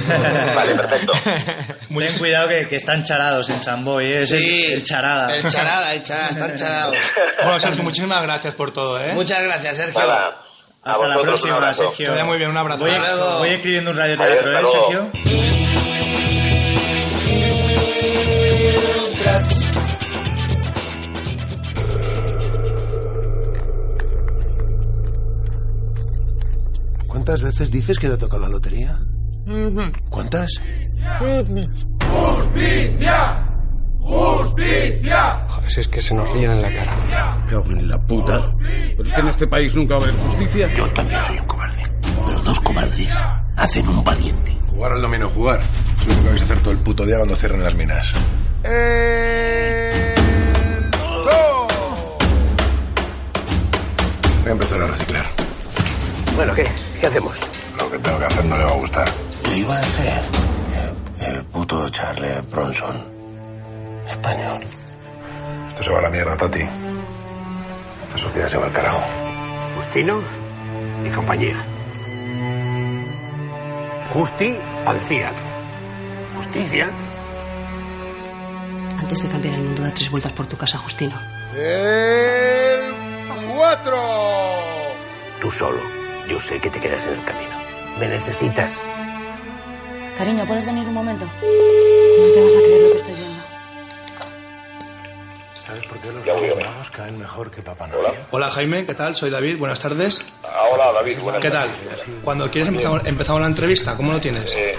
[0.54, 1.12] Vale, perfecto.
[1.24, 4.26] Ten cuidado que, que están charados en Samboy, ¿eh?
[4.26, 4.64] Sí.
[4.66, 5.34] el, el charada.
[5.34, 6.94] El charada, el charada, están charados.
[7.44, 9.12] Bueno, Sergio, muchísimas gracias por todo, ¿eh?
[9.14, 10.00] Muchas gracias, Sergio.
[10.00, 10.40] Nada.
[10.82, 11.68] A Hasta la vosotros un próxima.
[11.68, 12.10] Que Sergio.
[12.12, 12.84] vaya muy bien, un abrazo.
[12.84, 12.92] Voy,
[13.38, 16.03] voy escribiendo un Adiós, radioteatro, hasta ¿eh, luego.
[19.42, 19.80] Sergio?
[27.08, 28.98] ¿Cuántas veces dices que te toca la lotería?
[30.08, 30.60] ¿Cuántas?
[31.18, 33.48] ¡Justicia!
[34.00, 35.46] ¡Justicia!
[35.48, 37.44] Joder, si es que se nos ríen en la cara.
[37.48, 38.54] Cago en la puta.
[38.58, 40.72] Pero es que en este país nunca va a haber justicia.
[40.74, 41.82] Yo también soy un cobarde.
[42.26, 43.08] Pero dos cobardes
[43.56, 44.56] hacen un valiente.
[44.68, 45.60] Jugar al dominio jugar.
[46.00, 48.12] Es lo que vais a hacer todo el puto día cuando cierren las minas.
[48.64, 48.72] Voy
[54.46, 55.26] a empezar a reciclar.
[56.34, 56.64] Bueno, ¿qué?
[56.98, 57.36] ¿Qué hacemos?
[57.78, 59.06] Lo que tengo que hacer no le va a gustar.
[59.44, 60.22] Yo iba a ser
[61.20, 63.04] el, el puto Charlie Bronson.
[64.08, 64.62] Español.
[65.68, 66.60] Esto se va a la mierda, Tati.
[66.60, 69.02] Esta sociedad se va al carajo.
[69.76, 70.20] Justino
[71.04, 71.56] y compañía.
[74.10, 74.56] Justi
[74.86, 75.34] al CIAC.
[76.36, 76.88] Justicia.
[78.98, 81.14] Antes de cambiar el mundo, da tres vueltas por tu casa, Justino.
[81.56, 82.92] ¡El
[83.54, 83.98] cuatro!
[85.40, 85.80] Tú solo.
[86.28, 87.50] Yo sé que te quedas en el camino.
[87.98, 88.72] Me necesitas.
[90.16, 91.24] Cariño, ¿puedes venir un momento?
[91.26, 93.34] No te vas a creer lo que estoy viendo.
[95.66, 96.56] ¿Sabes por qué los Reyes.
[96.56, 98.14] Magos caen mejor que Papá Noel?
[98.30, 99.16] Hola Jaime, ¿qué tal?
[99.16, 100.20] Soy David, buenas tardes.
[100.42, 101.18] Ah, hola, David.
[101.20, 101.68] Buenas ¿Qué tal?
[102.22, 104.52] Cuando quieres empezamos, empezamos la entrevista, ¿cómo lo tienes?
[104.52, 104.74] Eh,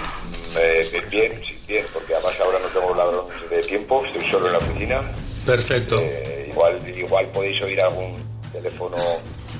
[0.58, 4.52] eh, bien, sí, bien, porque además ahora no tengo ladrones de tiempo, estoy solo en
[4.52, 5.12] la oficina.
[5.44, 5.96] Perfecto.
[6.00, 8.16] Eh, igual, igual podéis oír algún
[8.52, 8.96] teléfono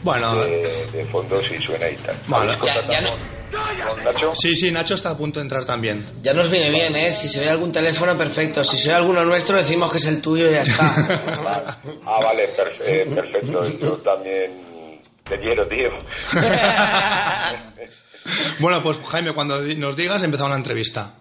[0.02, 0.36] Bueno.
[0.44, 2.16] de, de fondo si suena y tal.
[2.28, 2.44] Vale.
[2.54, 4.34] ¿Habéis contactado Ya- ya con- con Nacho?
[4.34, 6.04] Sí, sí, Nacho está a punto de entrar también.
[6.22, 7.12] Ya nos viene bien, ¿eh?
[7.12, 8.64] Si se ve algún teléfono, perfecto.
[8.64, 11.78] Si se ve alguno nuestro, decimos que es el tuyo y ya está.
[12.06, 13.68] Ah, vale, perfe- eh, perfecto.
[13.78, 15.88] Yo también te quiero, tío.
[18.58, 21.14] Bueno, pues Jaime, cuando nos digas empezamos la entrevista.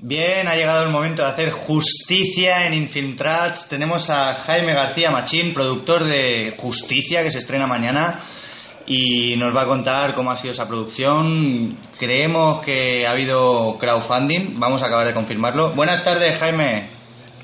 [0.00, 3.68] Bien, ha llegado el momento de hacer justicia en Infiltrats.
[3.68, 8.20] Tenemos a Jaime García Machín, productor de Justicia, que se estrena mañana,
[8.86, 11.76] y nos va a contar cómo ha sido esa producción.
[11.98, 15.74] Creemos que ha habido crowdfunding, vamos a acabar de confirmarlo.
[15.74, 16.90] Buenas tardes, Jaime.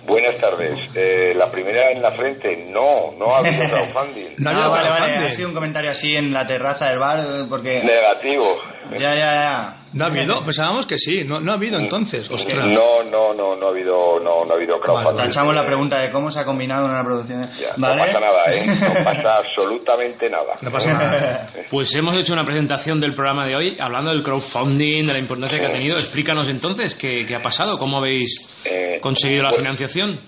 [0.06, 0.78] Buenas tardes.
[0.94, 4.36] Eh, la primera en la frente, no, no ha habido crowdfunding.
[4.46, 7.82] ah, vale, vale, ha sido un comentario así en la terraza del bar, porque...
[7.82, 8.73] Negativo.
[8.92, 9.76] Ya, ya, ya.
[9.94, 10.42] ¿No ha habido?
[10.42, 12.28] Pensábamos que sí, no, no ha habido entonces.
[12.30, 12.66] Ostras.
[12.66, 15.24] No, no, no, no ha habido, no, no ha habido crowdfunding.
[15.24, 17.48] Tachamos la pregunta de cómo se ha combinado una producción.
[17.78, 17.96] ¿Vale?
[17.96, 18.66] No pasa nada, ¿eh?
[18.66, 20.54] No pasa absolutamente nada.
[20.60, 21.50] No pasa nada.
[21.70, 25.58] Pues hemos hecho una presentación del programa de hoy hablando del crowdfunding, de la importancia
[25.58, 25.96] que ha tenido.
[25.96, 30.18] Explícanos entonces qué, qué ha pasado, cómo habéis Eh, conseguido la bueno, financiación.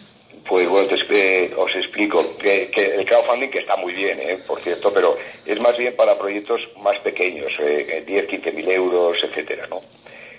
[0.49, 4.39] Pues bueno, te expli- os explico que, que el crowdfunding, que está muy bien, ¿eh?
[4.47, 9.19] por cierto, pero es más bien para proyectos más pequeños, eh, 10, 15 mil euros,
[9.25, 9.81] etcétera, ¿no?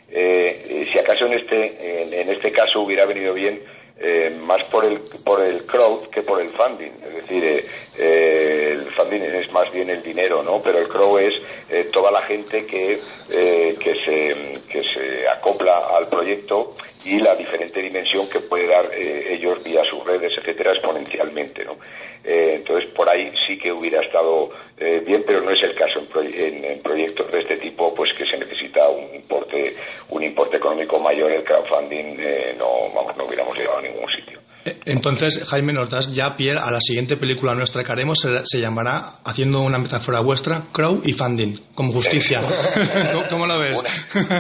[0.10, 3.62] Eh, eh, si acaso en este, en, en este caso hubiera venido bien
[4.00, 6.92] eh, más por el, por el crowd que por el funding.
[7.06, 7.66] Es decir, eh,
[7.98, 10.62] eh, el funding es más bien el dinero, ¿no?
[10.62, 11.34] Pero el crowd es
[11.70, 13.00] eh, toda la gente que,
[13.32, 16.76] eh, que, se, que se acopla al proyecto
[17.06, 21.78] y la diferente dimensión que puede dar eh, ellos vía sus redes, etcétera, exponencialmente, ¿no?
[22.24, 26.00] Eh, entonces, por ahí sí que hubiera estado eh, bien, pero no es el caso
[26.00, 29.76] en, proy- en- en proyectos de este tipo, pues que se necesita un importe,
[30.10, 31.32] un importe económico mayor.
[31.32, 34.40] El crowdfunding eh, no, vamos, no hubiéramos llegado a ningún sitio.
[34.86, 38.20] Entonces, Jaime, nos das ya pie a la siguiente película nuestra que haremos.
[38.20, 42.42] Se, se llamará, haciendo una metáfora vuestra, Crow y Funding, como justicia.
[43.14, 43.80] ¿Cómo, cómo lo ves?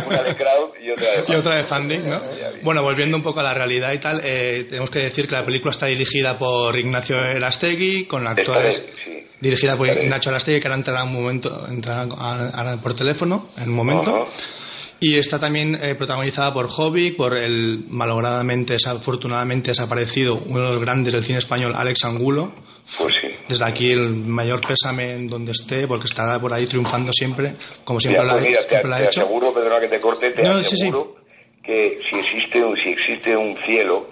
[0.08, 2.20] Una de crowd y otra de y otra de funding, ¿no?
[2.64, 5.46] Bueno, volviendo un poco a la realidad y tal, eh, tenemos que decir que la
[5.46, 8.84] película está dirigida por Ignacio Erastegui, con actores
[9.40, 13.76] dirigida por Ignacio Erastegui, que ahora entrará un momento, entrará a- por teléfono, en un
[13.76, 14.12] momento.
[15.00, 20.80] Y está también eh, protagonizada por Jovic, por el malogradamente, desafortunadamente desaparecido, uno de los
[20.80, 22.52] grandes del cine español, Alex Angulo.
[22.98, 23.28] Pues sí.
[23.48, 28.00] Desde aquí el mayor pésame en donde esté, porque estará por ahí triunfando siempre, como
[28.00, 29.22] siempre, Mira, lo, pues mira, te, siempre ha te hecho.
[29.22, 30.88] aseguro, perdona que te corte, te No, sí, sí.
[30.88, 31.16] aseguro
[31.64, 34.08] que si existe un, si existe un cielo,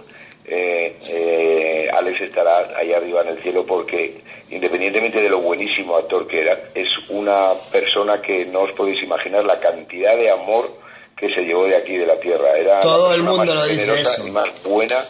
[0.48, 6.28] eh, eh, Alex estará ahí arriba en el cielo porque independientemente de lo buenísimo actor
[6.28, 10.70] que era, es una persona que no os podéis imaginar la cantidad de amor
[11.18, 12.58] que se llevó de aquí de la tierra.
[12.58, 14.28] Era Todo el mundo más lo dice generosa eso.
[14.28, 15.06] y más buena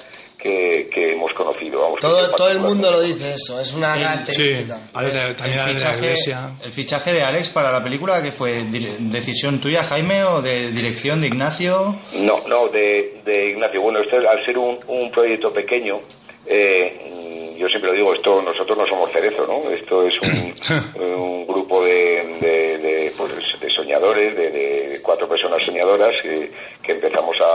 [0.45, 1.81] que, que hemos conocido.
[1.81, 4.77] Vamos, Todo, todo el mundo lo dice eso, es una característica.
[4.93, 6.51] también el, fichaje, Iglesia.
[6.63, 10.71] el fichaje de Alex para la película, que fue Dire- decisión tuya, Jaime, o de
[10.71, 11.95] dirección de Ignacio.
[12.13, 13.81] No, no, de, de Ignacio.
[13.81, 15.99] Bueno, esto al ser un, un proyecto pequeño,
[16.45, 19.71] eh, yo siempre lo digo, esto nosotros no somos cerezo, ¿no?
[19.71, 25.63] Esto es un, un grupo de, de, de, pues, de soñadores, de, de cuatro personas
[25.65, 26.51] soñadoras que,
[26.83, 27.45] que empezamos a,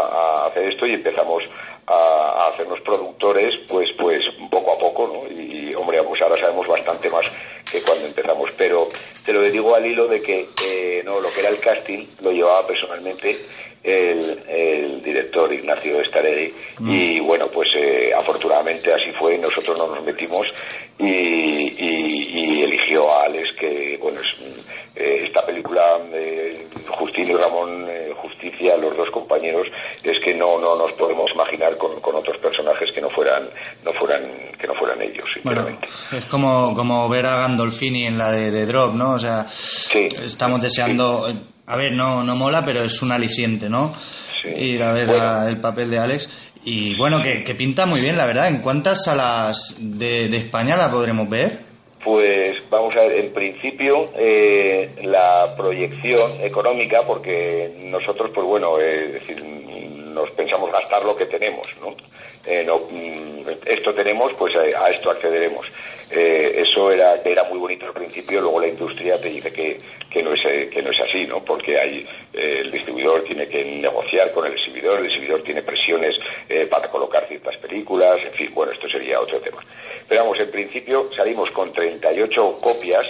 [0.44, 1.44] a hacer esto y empezamos
[1.90, 5.30] a, a hacernos productores, pues, pues poco a poco, ¿no?
[5.42, 7.24] Y, hombre, pues ahora sabemos bastante más
[7.70, 8.88] que cuando empezamos, pero
[9.24, 12.32] te lo digo al hilo de que eh, no, lo que era el casting lo
[12.32, 13.36] llevaba personalmente
[13.82, 19.38] el, el director Ignacio Staregui y bueno pues eh, afortunadamente así fue.
[19.38, 20.46] Nosotros no nos metimos
[20.98, 24.28] y, y- y eligió a Alex que bueno es,
[24.96, 25.82] eh, esta película
[26.12, 26.66] eh,
[26.98, 29.66] Justín y Ramón eh, Justicia los dos compañeros
[30.02, 33.48] es que no no nos podemos imaginar con, con otros personajes que no fueran
[33.84, 34.22] no fueran
[34.60, 35.88] que no fueran ellos Bueno, sinceramente
[36.18, 39.12] es como, como ver a Gandolfini en la de, de Drop, ¿no?
[39.14, 39.46] O sea,
[40.24, 41.26] estamos deseando.
[41.66, 43.92] A ver, no, no mola, pero es un aliciente, ¿no?
[44.44, 45.22] Ir a ver Bueno.
[45.24, 46.28] a- el papel de Alex.
[46.64, 48.48] Y bueno, que, que pinta muy bien, la verdad.
[48.48, 51.60] ¿En cuántas salas de, de España la podremos ver?
[52.02, 59.04] Pues vamos a ver, en principio eh, la proyección económica, porque nosotros, pues bueno, eh,
[59.06, 59.42] es decir,
[60.10, 61.96] nos pensamos gastar lo que tenemos, ¿no?
[62.46, 65.66] Eh, no, mm, esto tenemos, pues a, a esto accederemos.
[66.10, 69.78] Eh, eso era era muy bonito al principio, luego la industria te dice que,
[70.10, 71.44] que no es eh, que no es así, ¿no?
[71.44, 76.16] Porque hay eh, el distribuidor tiene que negociar con el exhibidor, el exhibidor tiene presiones
[76.48, 79.62] eh, para colocar ciertas películas, en fin, bueno, esto sería otro tema.
[80.08, 83.06] Pero vamos, en principio salimos con 38 copias,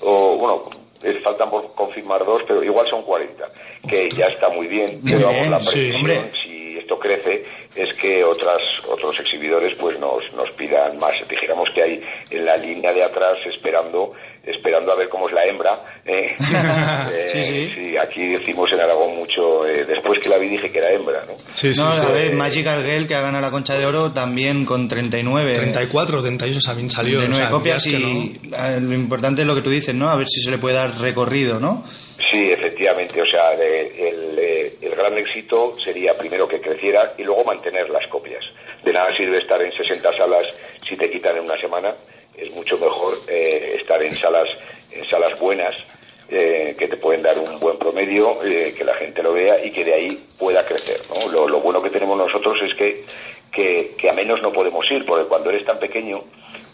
[0.00, 3.44] o bueno, eh, faltan por confirmar dos, pero igual son 40,
[3.88, 6.30] que ya está muy bien, Muy pero vamos, bien, la sí, hombre.
[6.42, 7.44] si esto crece,
[7.74, 11.14] es que otras, otros exhibidores pues nos, nos pidan más.
[11.28, 14.12] Dijéramos que hay en la línea de atrás esperando
[14.44, 16.00] esperando a ver cómo es la hembra.
[16.04, 16.36] ¿eh?
[17.12, 17.96] Eh, Sí, sí.
[17.98, 21.32] aquí decimos en Aragón mucho, eh, después que la vi dije que era hembra, ¿no?
[21.34, 25.52] no, a ver, Magical Girl, que ha ganado la Concha de Oro, también con 39.
[25.54, 27.18] 34 o 38 también salió.
[27.18, 28.40] 39 o sea, copias y
[28.80, 30.08] lo importante es lo que tú dices, ¿no?
[30.08, 31.82] A ver si se le puede dar recorrido, ¿no?
[32.30, 33.20] Sí, efectivamente.
[33.20, 37.88] O sea, de- el, eh, el gran éxito sería primero que creciera y luego mantener
[37.90, 38.44] las copias.
[38.84, 40.46] De nada sirve estar en 60 salas
[40.88, 41.90] si te quitan en una semana.
[42.36, 44.48] Es mucho mejor eh, estar en salas,
[44.90, 45.76] en salas buenas
[46.28, 49.70] eh, que te pueden dar un buen promedio, eh, que la gente lo vea y
[49.70, 51.00] que de ahí pueda crecer.
[51.10, 51.30] ¿no?
[51.30, 53.04] Lo, lo bueno que tenemos nosotros es que,
[53.52, 56.24] que, que a menos no podemos ir, porque cuando eres tan pequeño,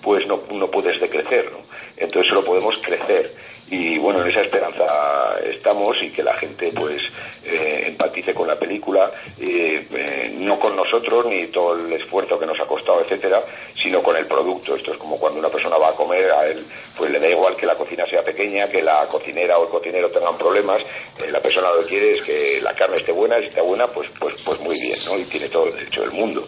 [0.03, 1.51] pues no, no puedes decrecer.
[1.51, 1.59] ¿no?
[1.99, 3.33] Entonces solo podemos crecer.
[3.71, 7.03] Y bueno, en esa esperanza estamos y que la gente pues
[7.45, 12.47] eh, empatice con la película, eh, eh, no con nosotros ni todo el esfuerzo que
[12.47, 13.43] nos ha costado, etcétera,
[13.83, 14.75] sino con el producto.
[14.75, 16.65] Esto es como cuando una persona va a comer, a él
[16.97, 20.11] pues le da igual que la cocina sea pequeña, que la cocinera o el cocinero
[20.11, 20.83] tengan problemas,
[21.23, 23.87] eh, la persona lo que quiere es que la carne esté buena, si está buena,
[23.89, 25.19] pues, pues, pues muy bien, ¿no?
[25.19, 26.47] Y tiene todo el derecho del mundo.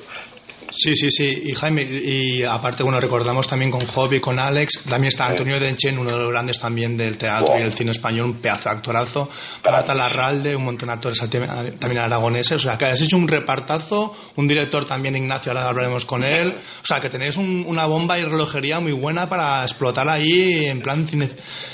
[0.73, 1.43] Sí, sí, sí.
[1.47, 5.99] Y Jaime, y aparte, bueno, recordamos también con Hobby, con Alex, también está Antonio Denchen,
[5.99, 9.29] uno de los grandes también del teatro y el cine español, un pedazo de actorazo.
[9.65, 12.53] Marta Larralde, un montón de actores también aragoneses.
[12.53, 16.55] O sea, que has hecho un repartazo, un director también, Ignacio, ahora hablaremos con él.
[16.57, 20.81] O sea, que tenéis un- una bomba y relojería muy buena para explotar ahí en
[20.81, 21.31] plan, cine,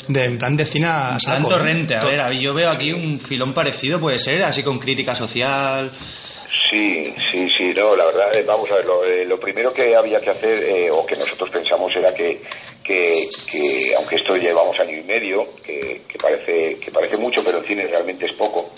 [0.09, 1.51] de, en plan de cine a saco, ¿eh?
[1.51, 5.15] torrente, a ver, a- yo veo aquí un filón parecido, puede ser, así con crítica
[5.15, 5.93] social.
[6.71, 9.97] Sí, sí, sí, no, la verdad, eh, vamos a ver, lo, eh, lo primero que
[9.97, 12.41] había que hacer, eh, o que nosotros pensamos, era que,
[12.85, 17.59] que, que, aunque esto llevamos año y medio, que, que parece que parece mucho, pero
[17.59, 18.71] el cine realmente es poco,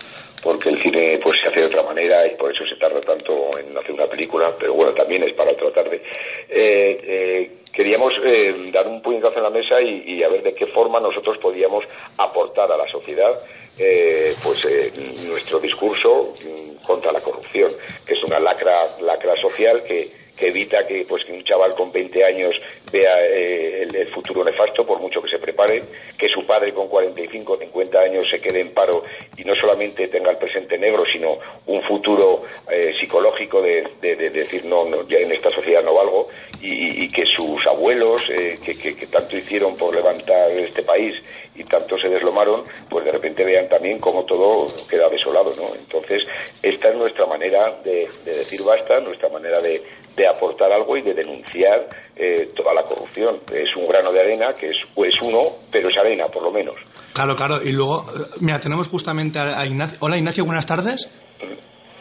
[0.43, 3.51] porque el cine pues se hace de otra manera y por eso se tarda tanto
[3.59, 5.97] en hacer una película, pero bueno, también es para tratar de...
[5.97, 10.55] Eh, eh, queríamos eh, dar un puñetazo en la mesa y, y a ver de
[10.55, 11.85] qué forma nosotros podíamos
[12.17, 13.41] aportar a la sociedad
[13.79, 17.73] eh, pues eh, nuestro discurso mm, contra la corrupción,
[18.05, 21.91] que es una lacra, lacra social que, que evita que pues que un chaval con
[21.93, 22.55] 20 años
[22.91, 25.85] vea eh, el, futuro nefasto por mucho que se prepare,
[26.17, 29.03] que su padre con 45 o 50 años se quede en paro
[29.37, 34.31] y no solamente tenga el presente negro, sino un futuro eh, psicológico de, de- de
[34.31, 36.29] decir no, no, ya en esta sociedad no valgo
[36.61, 41.15] y, y que sus abuelos eh, que- que tanto hicieron por levantar este país
[41.59, 45.75] y tanto se deslomaron, pues de repente vean también cómo todo queda desolado, ¿no?
[45.75, 46.23] Entonces,
[46.63, 49.83] esta es nuestra manera de, de decir basta, nuestra manera de,
[50.17, 53.41] de aportar algo y de denunciar eh, toda la corrupción.
[53.53, 56.77] Es un grano de arena que es, es uno, pero es arena, por lo menos.
[57.13, 57.61] Claro, claro.
[57.63, 59.99] Y luego, eh, mira, tenemos justamente a a Ignacio.
[60.01, 61.11] Hola, Ignacio, buenas tardes.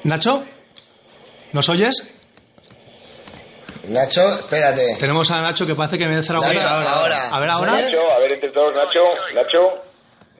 [0.04, 0.44] ¿Nacho?
[1.54, 2.14] ¿Nos oyes?
[3.88, 4.98] Nacho, espérate.
[5.00, 6.92] Tenemos a Nacho que parece que me dice Nacho, ahora.
[6.92, 7.30] ahora.
[7.32, 7.80] A ver, ahora.
[8.38, 9.02] Entre todos, Nacho,
[9.34, 9.82] Nacho.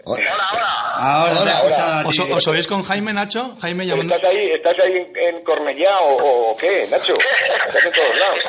[0.06, 2.04] Ahora, Hola, hola.
[2.06, 3.56] ¿Os, os oís con Jaime, Nacho?
[3.60, 4.14] Jaime llamando.
[4.16, 7.14] ¿Estás ahí, estás ahí en, en Cornellá o, o qué, Nacho?
[7.68, 8.40] Estás en todos lados.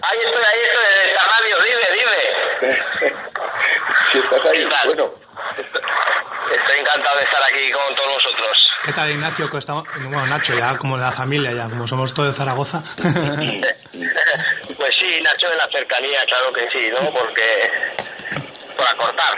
[0.00, 3.12] Ahí estoy, ahí estoy, en esta radio, dime, dime.
[4.12, 5.04] si estás ahí, bueno.
[6.50, 8.56] Estoy encantado de estar aquí con todos vosotros.
[8.86, 9.50] ¿Qué tal, Ignacio?
[9.50, 12.82] Que estamos- Bueno, Nacho, ya como de la familia, ya como somos todos de Zaragoza.
[14.78, 17.10] Pues sí, Nacho, en la cercanía, claro que sí, ¿no?
[17.12, 17.68] Porque...
[18.78, 19.34] Por acortar.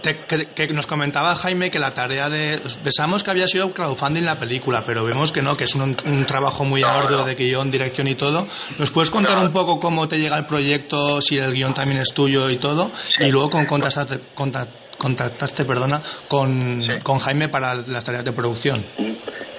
[0.00, 0.24] Te-
[0.54, 2.62] que, que nos comentaba Jaime que la tarea de...
[2.84, 6.24] Pensamos que había sido crowdfunding la película, pero vemos que no, que es un, un
[6.24, 8.46] trabajo muy arduo de guion, dirección y todo.
[8.78, 12.14] ¿Nos puedes contar un poco cómo te llega el proyecto, si el guion también es
[12.14, 12.92] tuyo y todo?
[13.18, 18.86] Y luego con contactaste, contact- contactaste perdona, con, con Jaime para las tareas de producción.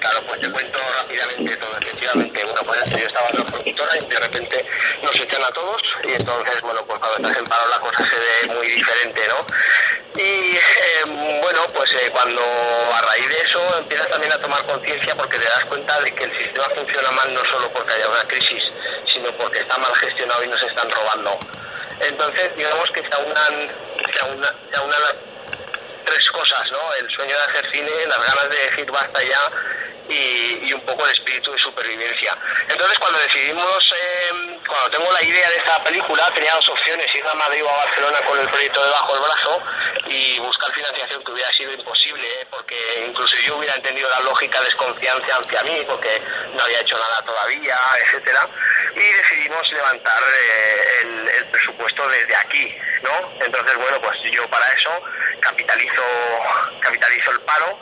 [0.07, 2.45] Claro, pues te cuento rápidamente todo, efectivamente.
[2.45, 4.65] Bueno, pues yo estaba en la productora y de repente
[5.01, 8.15] nos echan a todos y entonces, bueno, pues cuando estás en paro la cosa se
[8.15, 9.45] ve muy diferente, ¿no?
[10.15, 15.13] Y eh, bueno, pues eh, cuando a raíz de eso empiezas también a tomar conciencia
[15.13, 18.23] porque te das cuenta de que el sistema funciona mal no solo porque haya una
[18.29, 18.63] crisis,
[19.11, 21.37] sino porque está mal gestionado y nos están robando.
[21.99, 23.67] Entonces, digamos que se aunan,
[24.13, 25.36] se aunan, se aunan
[26.07, 26.93] tres cosas, ¿no?
[26.93, 29.41] El sueño de hacer cine, las ganas de decir basta ya
[30.09, 32.37] y, un poco el espíritu de supervivencia.
[32.67, 37.25] Entonces, cuando decidimos, eh, cuando tengo la idea de esta película, tenía dos opciones, ir
[37.25, 39.61] a Madrid o a Barcelona con el proyecto debajo del brazo
[40.07, 42.47] y buscar financiación que hubiera sido imposible, ¿eh?
[42.49, 46.21] porque incluso yo hubiera entendido la lógica desconfianza hacia mí, porque
[46.53, 48.47] no había hecho nada todavía, etcétera,
[48.95, 53.31] y decidimos levantar eh, el, el presupuesto desde aquí, ¿no?
[53.45, 54.91] Entonces, bueno, pues yo para eso
[55.41, 56.03] capitalizo,
[56.81, 57.79] capitalizo el paro,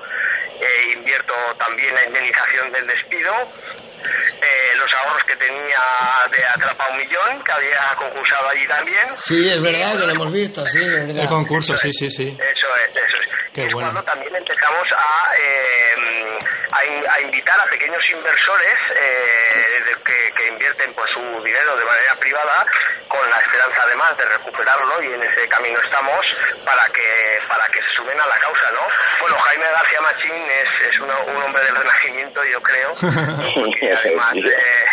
[0.59, 5.83] eh, invierto también la indemnización del despido, eh, los ahorros que tenía
[6.31, 9.17] de Atrapa un Millón, que había concursado allí también.
[9.17, 11.23] Sí, es verdad que lo hemos visto, sí, es verdad.
[11.23, 12.27] El concurso, sí, sí, sí.
[12.39, 13.44] Eso es, eso es.
[13.55, 13.89] Qué es bueno.
[13.91, 16.37] cuando también empezamos a, eh,
[16.71, 21.75] a, in- a invitar a pequeños inversores eh, de- que, que invierten pues, su dinero
[21.77, 22.65] de manera privada
[23.07, 26.19] con la esperanza además de recuperarlo y en ese camino estamos
[26.65, 28.81] para que para que se sumen a la causa, ¿no?
[29.21, 32.93] Bueno, Jaime García Machín es, es uno- un hombre del renacimiento, yo creo,
[33.55, 34.85] porque además eh,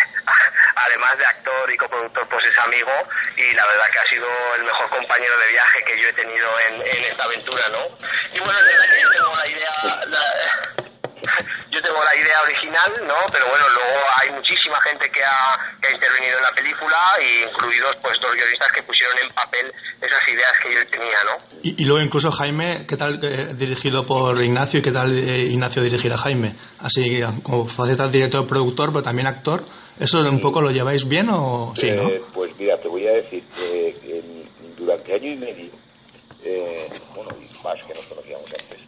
[0.76, 2.92] además de actor y coproductor, pues es amigo
[3.36, 6.48] y la verdad que ha sido el mejor compañero de viaje que yo he tenido
[6.68, 7.82] en, en esta aventura, ¿no?
[8.34, 10.82] Y bueno, es verdad que yo tengo la idea, la-
[11.70, 13.14] yo tengo la idea original, ¿no?
[13.32, 17.44] Pero bueno, luego hay muchísima gente que ha, que ha intervenido en la película, y
[17.48, 21.38] incluidos pues dos guionistas que pusieron en papel esas ideas que yo tenía, ¿no?
[21.62, 25.46] Y, y luego incluso Jaime, ¿qué tal eh, dirigido por Ignacio y qué tal eh,
[25.46, 26.56] Ignacio dirigir a Jaime?
[26.80, 29.62] Así como facetas director, productor, pero también actor.
[29.98, 32.08] ¿Eso un poco lo lleváis bien o sí, no?
[32.08, 34.22] Eh, pues mira, te voy a decir que
[34.76, 35.70] durante año y medio,
[36.44, 38.78] eh, bueno, y más que nos conocíamos antes,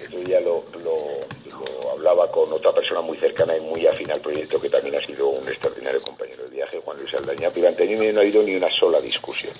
[0.00, 4.20] eso ya lo, lo, lo hablaba con otra persona muy cercana y muy afín al
[4.20, 7.50] proyecto, que también ha sido un extraordinario compañero de viaje, Juan Luis Aldaña.
[7.50, 9.52] Durante año y medio no ha habido ni una sola discusión.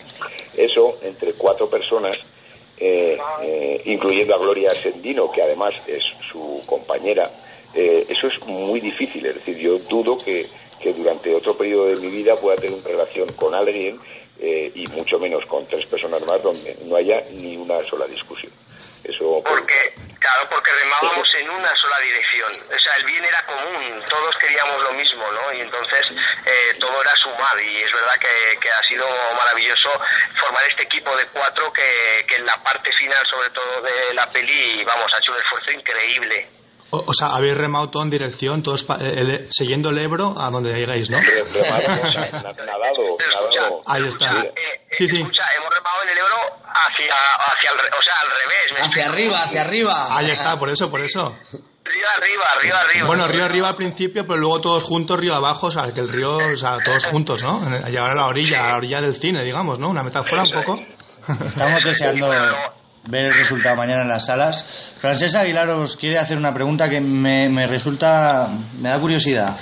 [0.56, 2.16] Eso, entre cuatro personas,
[2.78, 7.30] eh, eh, incluyendo a Gloria Sendino, que además es su compañera,
[7.74, 9.24] eh, eso es muy difícil.
[9.26, 10.46] Es decir, yo dudo que,
[10.82, 14.00] que durante otro periodo de mi vida pueda tener una relación con alguien
[14.38, 18.52] eh, y mucho menos con tres personas más donde no haya ni una sola discusión.
[19.04, 22.52] Eso Porque, claro, porque remábamos en una sola dirección.
[22.52, 25.52] O sea, el bien era común, todos queríamos lo mismo, ¿no?
[25.52, 26.06] Y entonces
[26.46, 27.60] eh, todo era sumar.
[27.60, 29.06] Y es verdad que, ha sido
[29.36, 29.90] maravilloso
[30.38, 34.30] formar este equipo de cuatro que, que en la parte final, sobre todo de la
[34.30, 36.61] peli, vamos, ha hecho un esfuerzo increíble.
[36.94, 40.34] O, o sea, habéis remado todo en dirección, todos pa- eh, el- siguiendo el Ebro
[40.38, 41.16] a donde llegáis, ¿no?
[41.18, 42.02] nadado,
[43.18, 43.82] nadado.
[43.86, 44.30] Ahí está.
[44.92, 45.16] Sí, sí.
[45.16, 48.72] Escucha, hemos remado en el Ebro hacia, hacia el, re- o sea, al revés.
[48.74, 50.16] ¿me Hacia arriba, hacia arriba.
[50.18, 51.36] Ahí está, por eso, por eso.
[51.84, 53.06] Río arriba, río arriba.
[53.06, 56.08] Bueno, río arriba al principio, pero luego todos juntos, río abajo, o sea, que el
[56.08, 57.62] río, o sea, todos juntos, ¿no?
[57.66, 59.88] En- Llegar a la orilla, a la orilla del cine, digamos, ¿no?
[59.88, 60.78] Una metáfora un poco.
[61.46, 62.30] Estamos deseando
[63.08, 64.64] ver el resultado mañana en las salas.
[64.98, 68.48] Francesa Aguilar os quiere hacer una pregunta que me, me resulta,
[68.78, 69.56] me da curiosidad.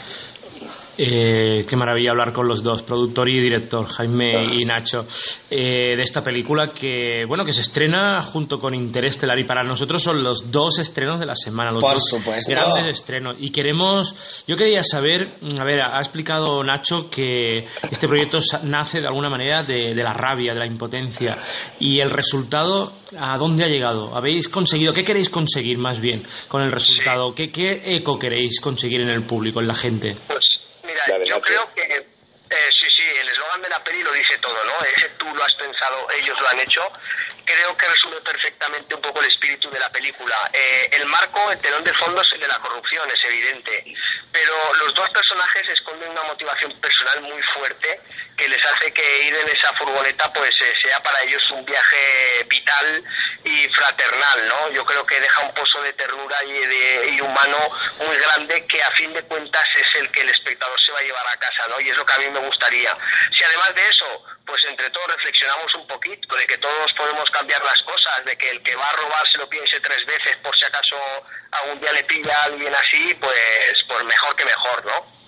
[0.98, 5.06] Eh, qué maravilla hablar con los dos, productor y director, Jaime y Nacho,
[5.50, 10.02] eh, de esta película que, bueno, que se estrena junto con Interestelar y para nosotros
[10.02, 12.52] son los dos estrenos de la semana, los Por dos supuesto.
[12.52, 13.36] grandes estrenos.
[13.40, 19.06] Y queremos, yo quería saber, a ver, ha explicado Nacho que este proyecto nace de
[19.06, 21.38] alguna manera de, de la rabia, de la impotencia
[21.78, 24.14] y el resultado, ¿a dónde ha llegado?
[24.14, 27.34] ¿Habéis conseguido, qué queréis conseguir más bien con el resultado?
[27.34, 30.16] ¿Qué, qué eco queréis conseguir en el público, en la gente?
[31.26, 34.84] Yo creo que, eh, sí, sí, el eslogan de la peli lo dice todo, ¿no?
[34.84, 36.80] Ese tú lo has pensado, ellos lo han hecho
[37.50, 40.50] creo que resume perfectamente un poco el espíritu de la película.
[40.52, 43.84] Eh, el marco, el telón de fondo es el de la corrupción, es evidente,
[44.32, 48.00] pero los dos personajes esconden una motivación personal muy fuerte
[48.36, 52.44] que les hace que ir en esa furgoneta pues eh, sea para ellos un viaje
[52.46, 53.04] vital
[53.44, 54.70] y fraternal, ¿no?
[54.70, 57.58] Yo creo que deja un pozo de ternura y, de, y humano
[58.06, 61.02] muy grande que a fin de cuentas es el que el espectador se va a
[61.02, 61.80] llevar a casa, ¿no?
[61.80, 62.92] Y es lo que a mí me gustaría.
[63.36, 67.62] Si además de eso, pues entre todos reflexionamos un poquito de que todos podemos cambiar
[67.62, 70.56] las cosas, de que el que va a robar se lo piense tres veces por
[70.56, 70.96] si acaso
[71.52, 75.19] algún día le pilla a alguien así, pues, pues mejor que mejor, ¿no?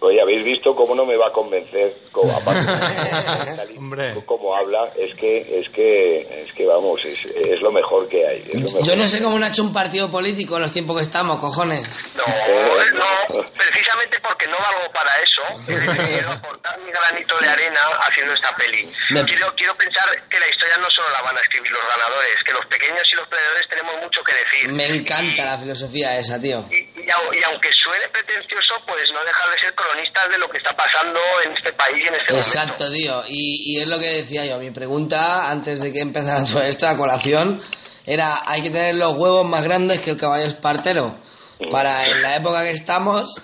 [0.00, 2.66] Oye, habéis visto cómo no me va a convencer, como, aparte
[4.26, 8.44] como habla, es que es que es que vamos, es, es lo mejor que hay.
[8.82, 11.40] Yo no sé cómo no ha hecho un partido político en los tiempos que estamos,
[11.40, 11.88] cojones.
[12.16, 17.80] No, no, precisamente porque no valgo para eso, he decidido aportar mi granito de arena
[18.08, 18.88] haciendo esta peli.
[19.08, 22.52] Quiero, quiero pensar que la historia no solo la van a escribir los ganadores, que
[22.52, 24.72] los pequeños y los perdedores tenemos mucho que decir.
[24.72, 26.64] Me encanta la filosofía esa, tío.
[26.70, 30.58] Y, y, y aunque suene pretencioso, pues no dejar de ser cronistas de lo que
[30.58, 32.92] está pasando en este país y en este Exacto, momento.
[32.92, 33.22] tío.
[33.28, 34.58] Y, y es lo que decía yo.
[34.58, 37.62] Mi pregunta, antes de que empezara todo esto, a colación,
[38.04, 41.16] era, hay que tener los huevos más grandes que el caballo espartero.
[41.70, 43.34] Para en la época que estamos,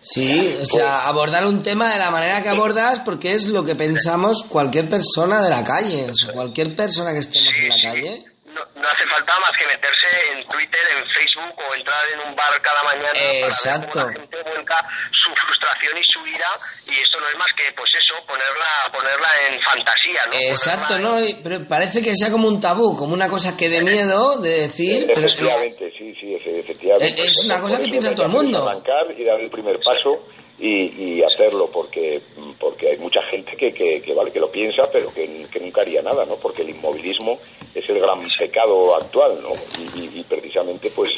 [0.00, 3.74] sí, o sea, abordar un tema de la manera que abordas, porque es lo que
[3.76, 6.10] pensamos cualquier persona de la calle.
[6.10, 8.24] O sea, cualquier persona que estemos en la calle.
[8.52, 12.36] No, no hace falta más que meterse en Twitter, en Facebook o entrar en un
[12.36, 13.16] bar cada mañana
[13.48, 13.88] Exacto.
[13.92, 14.76] para ver cómo la gente vuelca
[15.10, 16.50] su frustración y su ira
[16.84, 20.32] y esto no es más que pues eso, ponerla ponerla en fantasía, ¿no?
[20.52, 21.20] Exacto, ¿no?
[21.24, 24.68] Y- Pero parece que sea como un tabú, como una cosa que de miedo de
[24.68, 27.22] decir, pero es que Efectivamente, sí, sí, efe- efectivamente.
[27.22, 28.68] Es- es una cosa que piensa todo el mundo.
[28.68, 30.28] Arrancar y dar el primer paso
[30.58, 32.20] y, y hacerlo, porque
[32.60, 35.80] porque hay mucha gente que, que, que vale que lo piensa, pero que, que nunca
[35.80, 36.36] haría nada, ¿no?
[36.36, 37.38] Porque el inmovilismo
[37.74, 39.50] es el gran pecado actual, ¿no?
[39.78, 41.10] Y, y- y precisamente, pues,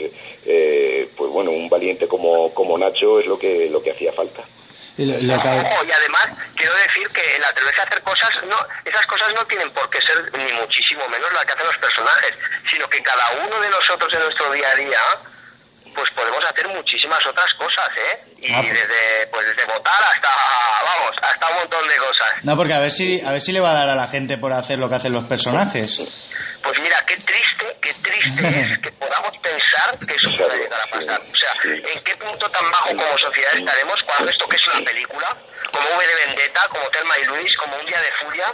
[0.47, 4.45] eh, pues bueno, un valiente como, como Nacho es lo que lo que hacía falta.
[4.97, 5.35] Y lo- lo
[5.85, 9.71] y además quiero decir que el atreverse a hacer cosas, no, esas cosas no tienen
[9.73, 12.35] por qué ser ni muchísimo menos las que hacen los personajes,
[12.71, 14.99] sino que cada uno de nosotros en nuestro día a día,
[15.95, 18.25] pues podemos hacer muchísimas otras cosas, ¿eh?
[18.39, 20.29] Y Ah, pues- desde, pues desde votar hasta,
[20.85, 22.45] vamos, hasta un montón de cosas.
[22.45, 24.39] No, porque a ver si a ver si le va a dar a la gente
[24.39, 25.89] por hacer lo que hacen los personajes.
[26.63, 28.41] Pues mira, qué triste, qué triste
[28.75, 31.21] es que podamos pensar que eso pueda llegar a pasar.
[31.21, 34.85] O sea, ¿en qué punto tan bajo como sociedad estaremos cuando esto que es una
[34.85, 35.29] película,
[35.73, 38.47] como V de Vendetta, como Telma y Luis, como Un Día de Furia,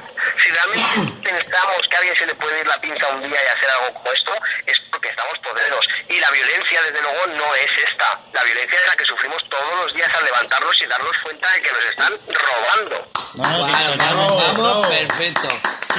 [0.43, 3.49] si realmente pensamos que a alguien se le puede ir la pinza un día y
[3.57, 4.33] hacer algo como esto,
[4.67, 4.77] es
[5.21, 5.85] porque estamos podridos.
[6.09, 8.09] Y la violencia, desde luego, no es esta.
[8.33, 11.59] La violencia es la que sufrimos todos los días al levantarnos y darnos cuenta de
[11.63, 12.97] que nos están robando.
[13.37, 13.65] Vamos,
[13.99, 15.49] vamos, vamos, perfecto.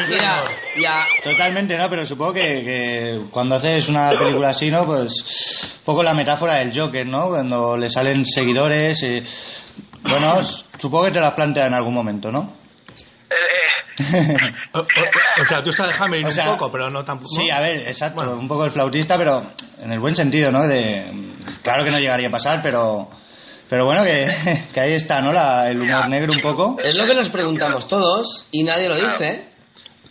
[0.07, 0.43] Mira,
[0.77, 1.05] ya.
[1.23, 1.89] Totalmente, ¿no?
[1.89, 4.85] Pero supongo que, que cuando haces una película así, ¿no?
[4.85, 7.29] Pues un poco la metáfora del Joker, ¿no?
[7.29, 9.01] Cuando le salen seguidores.
[9.03, 9.23] eh,
[10.03, 10.41] Bueno,
[10.79, 12.57] supongo que te la plantea en algún momento, ¿no?
[14.73, 17.29] O, o- o sea, tú estás de Hammer O sea, un poco, pero no tampoco.
[17.35, 19.43] Sí, a ver, exacto, un poco el flautista, pero
[19.81, 20.65] en el buen sentido, ¿no?
[20.67, 21.33] De,
[21.63, 23.09] claro que no llegaría a pasar, pero,
[23.69, 25.31] pero bueno, que, que ahí está, ¿no?
[25.33, 26.77] La- el humor negro un poco.
[26.81, 29.50] Es lo que nos preguntamos todos y nadie lo dice.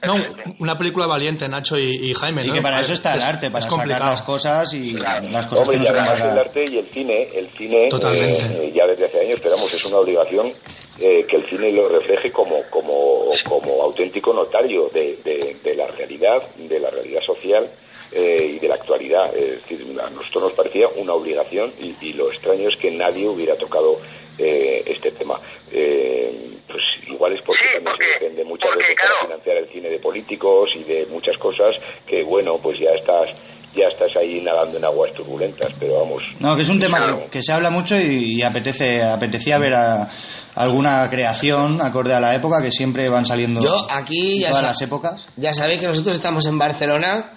[0.02, 0.14] No,
[0.58, 2.54] una película valiente, Nacho y, y Jaime, Y ¿no?
[2.54, 4.10] que para eso está el arte, para es sacar complicado.
[4.12, 7.28] las cosas y las cosas Hombre, que no y además el arte y el cine,
[7.34, 8.66] el cine Totalmente.
[8.66, 10.52] eh, ya desde hace años, esperamos, es una obligación
[10.98, 15.86] eh, que el cine lo refleje como, como, como auténtico notario de, de- de la
[15.88, 17.68] realidad, de la realidad social
[18.12, 19.34] eh, y de la actualidad.
[19.36, 23.28] Es decir, a nosotros nos parecía una obligación y, y lo extraño es que nadie
[23.28, 23.98] hubiera tocado
[24.40, 25.38] eh, este tema.
[25.72, 29.98] Eh, pues igual es porque también se depende muchas veces para financiar el cine de
[29.98, 31.70] políticos y de muchas cosas
[32.06, 33.28] que, bueno, pues ya estás
[33.72, 37.30] ya estás ahí nadando en aguas turbulentas, pero vamos, No, que es un tema que,
[37.30, 40.08] que se habla mucho y, y apetece apetecía ver a-
[40.56, 44.82] alguna creación acorde a la época que siempre van saliendo Yo aquí ya, todas las
[44.82, 45.24] épocas.
[45.36, 47.30] ya sabéis que nosotros estamos en Barcelona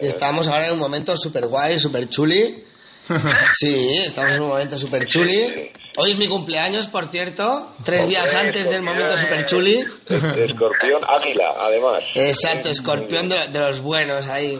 [0.00, 2.62] y estamos ahora en un momento súper guay, súper chuli.
[3.54, 5.72] Sí, estamos en un momento súper chuli.
[5.96, 9.78] Hoy es mi cumpleaños, por cierto, tres días antes del momento súper chuli.
[10.08, 12.02] escorpión águila, además.
[12.14, 14.58] Exacto, escorpión de, de los buenos ahí.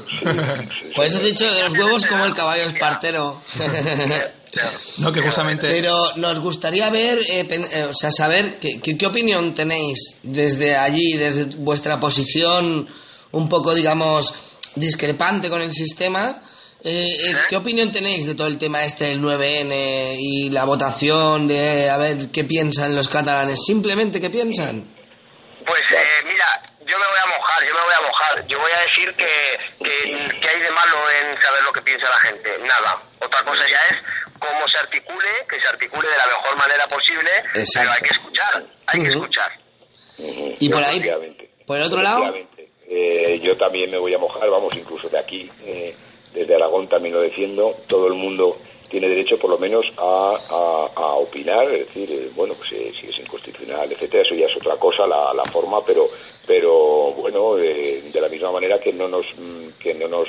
[0.96, 3.40] Por eso he dicho de los huevos como el caballo espartero.
[4.98, 5.68] No, que justamente.
[5.68, 10.16] Pero nos gustaría ver, eh, pen- eh, o sea, saber qué, qué, qué opinión tenéis
[10.24, 12.88] desde allí, desde vuestra posición
[13.30, 14.34] un poco, digamos,
[14.74, 16.42] discrepante con el sistema.
[16.82, 21.46] Eh, eh, ¿Qué opinión tenéis de todo el tema este del 9N y la votación
[21.46, 23.64] de a ver qué piensan los catalanes?
[23.64, 24.88] Simplemente qué piensan.
[25.66, 26.46] Pues eh, mira,
[26.80, 28.46] yo me voy a mojar, yo me voy a mojar.
[28.48, 32.06] Yo voy a decir que, que, que hay de malo en saber lo que piensa
[32.08, 32.48] la gente.
[32.58, 33.02] Nada.
[33.20, 34.02] Otra cosa ya es
[34.40, 37.76] cómo se articule, que se articule de la mejor manera posible, Exacto.
[37.76, 38.52] pero hay que escuchar,
[38.86, 39.50] hay que escuchar.
[40.60, 41.02] Y por ahí,
[41.66, 42.34] por el otro lado.
[42.92, 45.94] Eh, yo también me voy a mojar, vamos, incluso de aquí, eh,
[46.32, 47.74] desde Aragón también lo defiendo.
[47.86, 48.56] Todo el mundo
[48.90, 53.18] tiene derecho, por lo menos, a, opinar, es decir, eh, bueno, pues eh, si es
[53.20, 56.08] inconstitucional, etcétera, eso ya es otra cosa, la, la forma, pero,
[56.46, 60.28] pero bueno, eh, de la misma manera que no nos mm, que no nos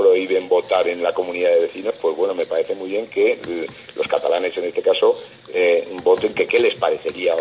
[0.00, 3.66] prohíben votar en la comunidad de vecinos, pues bueno, me parece muy bien que eh,
[3.94, 5.14] los catalanes, en este caso,
[5.52, 7.34] eh, voten que qué les parecería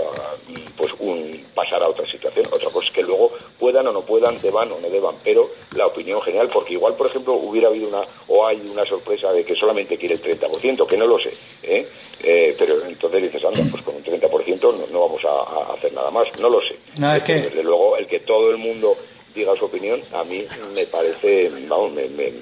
[0.75, 2.47] pues un pasar a otra situación.
[2.51, 5.87] Otra cosa es que luego puedan o no puedan, deban o no deban, pero la
[5.87, 9.55] opinión general, porque igual, por ejemplo, hubiera habido una, o hay una sorpresa de que
[9.55, 11.31] solamente quiere el 30%, que no lo sé,
[11.63, 11.87] ¿eh?
[12.23, 15.93] Eh, pero entonces dices, anda, pues con un 30% no, no vamos a, a hacer
[15.93, 16.75] nada más, no lo sé.
[16.97, 18.95] No, es que- Pero Desde luego, el que todo el mundo
[19.33, 22.33] diga su opinión, a mí me parece, vamos, me- me-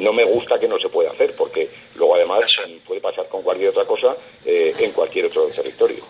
[0.00, 2.40] no me gusta que no se pueda hacer, porque luego además
[2.86, 6.04] puede pasar con cualquier otra cosa eh, en cualquier otro territorio.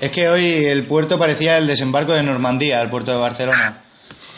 [0.00, 3.84] Es que hoy el puerto parecía el desembarco de Normandía, el puerto de Barcelona.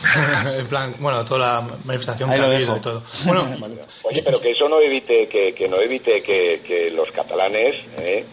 [0.58, 2.72] en plan, bueno, toda la manifestación Ahí que lo ha dejo.
[2.72, 3.02] habido y todo.
[3.26, 3.42] Bueno,
[4.04, 8.24] Oye, pero que eso no evite que, que no evite que, que los catalanes eh,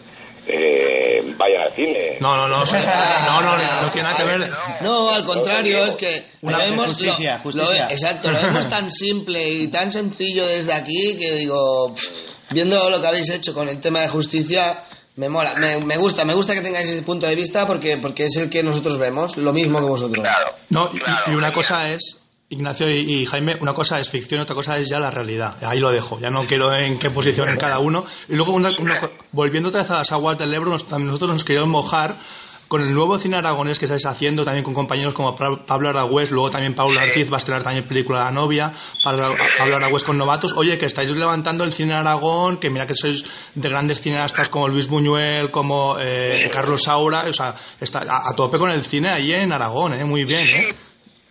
[0.48, 2.16] eh, vayan al cine.
[2.20, 4.50] no, no, no, no, no, no, no tiene nada que ver.
[4.82, 7.84] no, al contrario, es que lo Una- vemos, justicia, lo- justicia.
[7.86, 12.88] lo- exacto, lo vemos tan simple y tan sencillo desde aquí que digo, pff, viendo
[12.90, 14.84] lo que habéis hecho con el tema de justicia,
[15.16, 18.24] me mola, me, me gusta, me gusta que tengáis ese punto de vista porque, porque
[18.26, 20.24] es el que nosotros vemos, lo mismo que vosotros.
[20.70, 22.18] No, y, y una cosa es,
[22.50, 25.56] Ignacio y, Jaime, una cosa es ficción, otra cosa es ya la realidad.
[25.62, 28.04] Ahí lo dejo, ya no quiero en qué posición en cada uno.
[28.28, 28.98] Y luego, una- una
[29.32, 32.14] volviendo otra vez a las aguas del Ebro, nos- nosotros nos queríamos mojar
[32.68, 36.30] con el nuevo cine aragonés que estáis haciendo, también con compañeros como Pa- Pablo Aragüés,
[36.30, 38.72] luego también Pablo Ortiz va a estrenar también película La novia,
[39.02, 39.34] Pablo,
[39.76, 40.52] Aragüés con Novatos.
[40.56, 43.24] Oye, que estáis levantando el cine Aragón, que mira que sois
[43.54, 48.34] de grandes cineastas como Luis Buñuel, como eh, Carlos Saura, o sea, está a, a
[48.36, 50.04] tope con el cine ahí en Aragón, ¿eh?
[50.04, 50.46] muy bien.
[50.48, 50.74] ¿eh?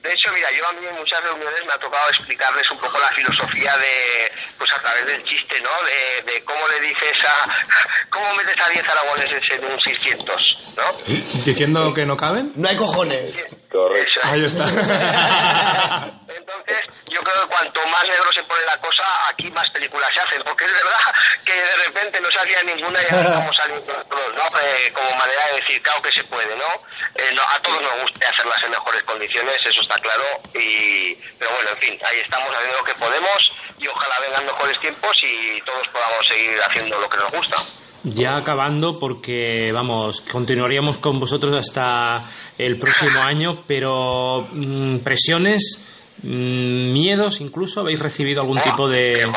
[0.02, 2.98] De hecho, mira, yo a mí en muchas reuniones me ha tocado explicarles un poco
[3.00, 5.70] la filosofía de, pues a través del chiste, ¿no?
[5.84, 11.44] De, de cómo le dices a, cómo metes a 10 aragoneses en un 600, ¿no?
[11.44, 12.54] Diciendo que no caben.
[12.56, 13.36] No hay cojones.
[13.72, 14.20] Correcto.
[14.24, 14.64] Ahí está.
[16.28, 20.22] Entonces, yo creo que cuanto más negro se pone la cosa, aquí más películas se
[20.22, 21.00] hacen, porque es verdad
[21.46, 24.60] que de repente no salía ninguna y ahora estamos saliendo ¿no?
[24.60, 26.70] Eh, como manera de decir, claro que se puede, ¿no?
[27.16, 31.52] Eh, no, A todos nos gusta hacerlas en mejores condiciones, eso está claro, y pero
[31.52, 33.38] bueno, en fin, ahí estamos haciendo lo que podemos
[33.78, 37.87] y ojalá vengan mejores tiempos y todos podamos seguir haciendo lo que nos gusta.
[38.16, 42.16] Ya acabando, porque vamos, continuaríamos con vosotros hasta
[42.58, 49.32] el próximo año, pero mm, presiones, mm, miedos incluso, ¿habéis recibido algún tipo de...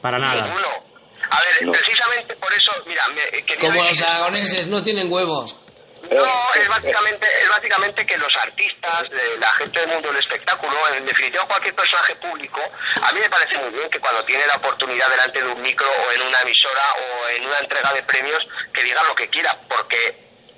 [0.00, 0.44] Para nada.
[0.48, 0.66] Ninguno.
[1.30, 5.56] A ver, precisamente por eso, mira, me, quería Como decir- los aragoneses no tienen huevos.
[6.10, 11.06] No, es básicamente, es básicamente que los artistas, la gente del mundo del espectáculo, en
[11.06, 12.60] definitiva cualquier personaje público,
[13.00, 15.86] a mí me parece muy bien que cuando tiene la oportunidad delante de un micro
[15.88, 18.42] o en una emisora o en una entrega de premios,
[18.74, 20.14] que diga lo que quiera, porque,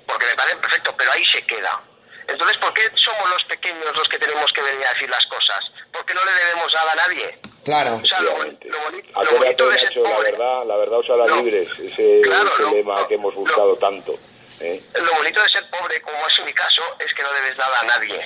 [0.07, 1.79] porque me parece perfecto, pero ahí se queda.
[2.27, 5.63] Entonces, ¿por qué somos los pequeños los que tenemos que venir a decir las cosas?
[5.93, 7.37] ¿Por qué no le debemos nada a nadie?
[7.63, 7.95] Claro.
[8.03, 11.09] O sea, lo, lo bonito, lo bonito de ser Nacho, la verdad, la verdad os
[11.09, 11.35] hará No.
[11.43, 14.15] libres, ese, Claro, ese no, lema no, que hemos buscado tanto.
[14.59, 17.85] Lo bonito de ser pobre, como es mi caso, es que no debes nada a
[17.85, 18.19] nadie.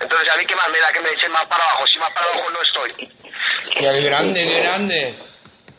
[0.00, 2.10] Entonces, a mí qué más me da que me echen más para abajo, si más
[2.14, 3.08] para abajo no estoy.
[3.74, 5.14] Qué grande, qué grande.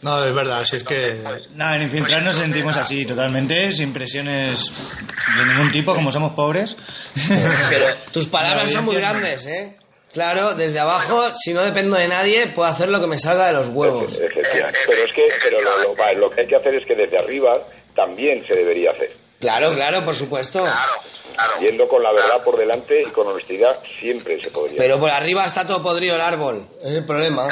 [0.02, 1.22] No, es verdad, si es que...
[1.56, 4.60] Nada, en Infiltrar nos sentimos así, totalmente, sin presiones
[5.38, 6.76] de ningún tipo, como somos pobres.
[7.70, 9.76] Pero tus palabras La son muy grandes, ¿eh?
[10.14, 13.54] Claro, desde abajo, si no dependo de nadie, puedo hacer lo que me salga de
[13.54, 14.18] los huevos.
[14.18, 17.18] Pero es que pero lo, lo- va, lo que hay que hacer es que desde
[17.18, 17.58] arriba
[17.95, 19.12] también se debería hacer.
[19.40, 20.64] Claro, claro, por supuesto.
[21.62, 24.78] Yendo con la verdad por delante y con honestidad siempre se podría.
[24.78, 26.68] Pero por arriba está todo podrido el árbol.
[26.84, 27.48] Es el problema.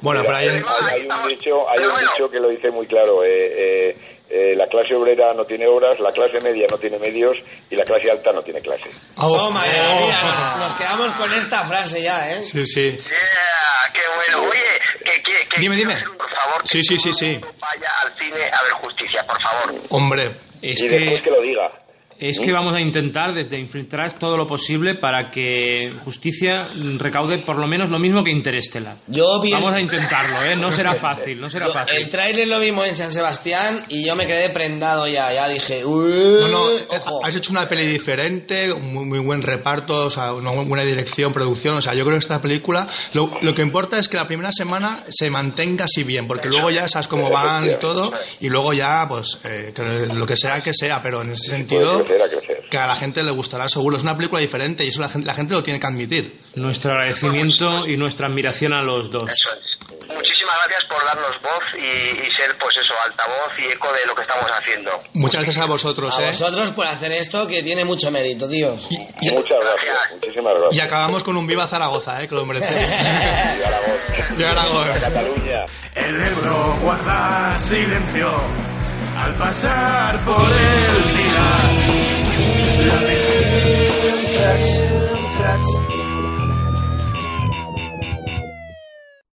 [0.00, 0.48] Bueno, Mira, pero hay...
[0.48, 3.24] hay, hay un dicho, hay un dicho que lo dice muy claro.
[3.24, 3.96] eh, eh,
[4.28, 7.36] eh, la clase obrera no tiene obras, la clase media no tiene medios
[7.70, 8.90] y la clase alta no tiene clase.
[9.14, 12.42] Toma, ya, mira, nos, nos quedamos con esta frase ya, ¿eh?
[12.42, 12.82] Sí, sí.
[12.90, 14.48] Yeah, qué bueno.
[14.50, 15.94] Oye, que, que, que Dime, dime.
[16.18, 17.34] por favor, que Sí, sí, sí, sí.
[17.36, 19.80] vaya al cine a ver justicia, por favor.
[19.90, 20.32] Hombre,
[20.62, 21.85] y después que lo diga.
[22.18, 27.58] Es que vamos a intentar desde Infiltrar todo lo posible para que Justicia recaude por
[27.58, 28.98] lo menos lo mismo que Interestelar.
[29.06, 30.56] Yo vi Vamos a intentarlo, ¿eh?
[30.56, 31.96] No será fácil, no será Yo- fácil.
[31.96, 35.32] El tráiler lo vimos en San Sebastián y yo me quedé prendado ya.
[35.32, 37.24] Ya dije, No, no, ojo.
[37.24, 41.76] has hecho una peli diferente, muy, muy buen reparto, o sea, una buena dirección, producción.
[41.76, 44.52] O sea, yo creo que esta película, lo, lo que importa es que la primera
[44.52, 48.72] semana se mantenga así bien, porque luego ya sabes cómo van y todo, y luego
[48.72, 49.82] ya, pues, eh, que
[50.14, 52.64] lo que sea que sea, pero en ese sentido, crecer, a crecer.
[52.70, 53.96] que a la gente le gustará seguro.
[53.96, 56.40] Es una película diferente y eso la gente, la gente lo tiene que admitir.
[56.54, 59.24] Nuestro agradecimiento y nuestra admiración a los dos.
[60.08, 64.14] Muchísimas gracias por darnos voz y, y ser, pues eso, altavoz y eco de lo
[64.14, 64.90] que estamos haciendo.
[65.14, 66.26] Muchas gracias a vosotros, A ¿eh?
[66.28, 68.88] vosotros por hacer esto que tiene mucho mérito, tíos.
[68.90, 70.86] Muchas gracias, muchísimas Y gracias.
[70.86, 72.28] acabamos con un Viva Zaragoza, ¿eh?
[72.28, 72.90] Que lo merecéis.
[73.56, 74.36] Viva Aragón.
[74.36, 75.00] Viva Aragón.
[75.00, 75.64] Cataluña.
[75.94, 78.30] El Ebro guarda silencio
[79.22, 81.66] al pasar por el pilar.
[82.86, 82.98] La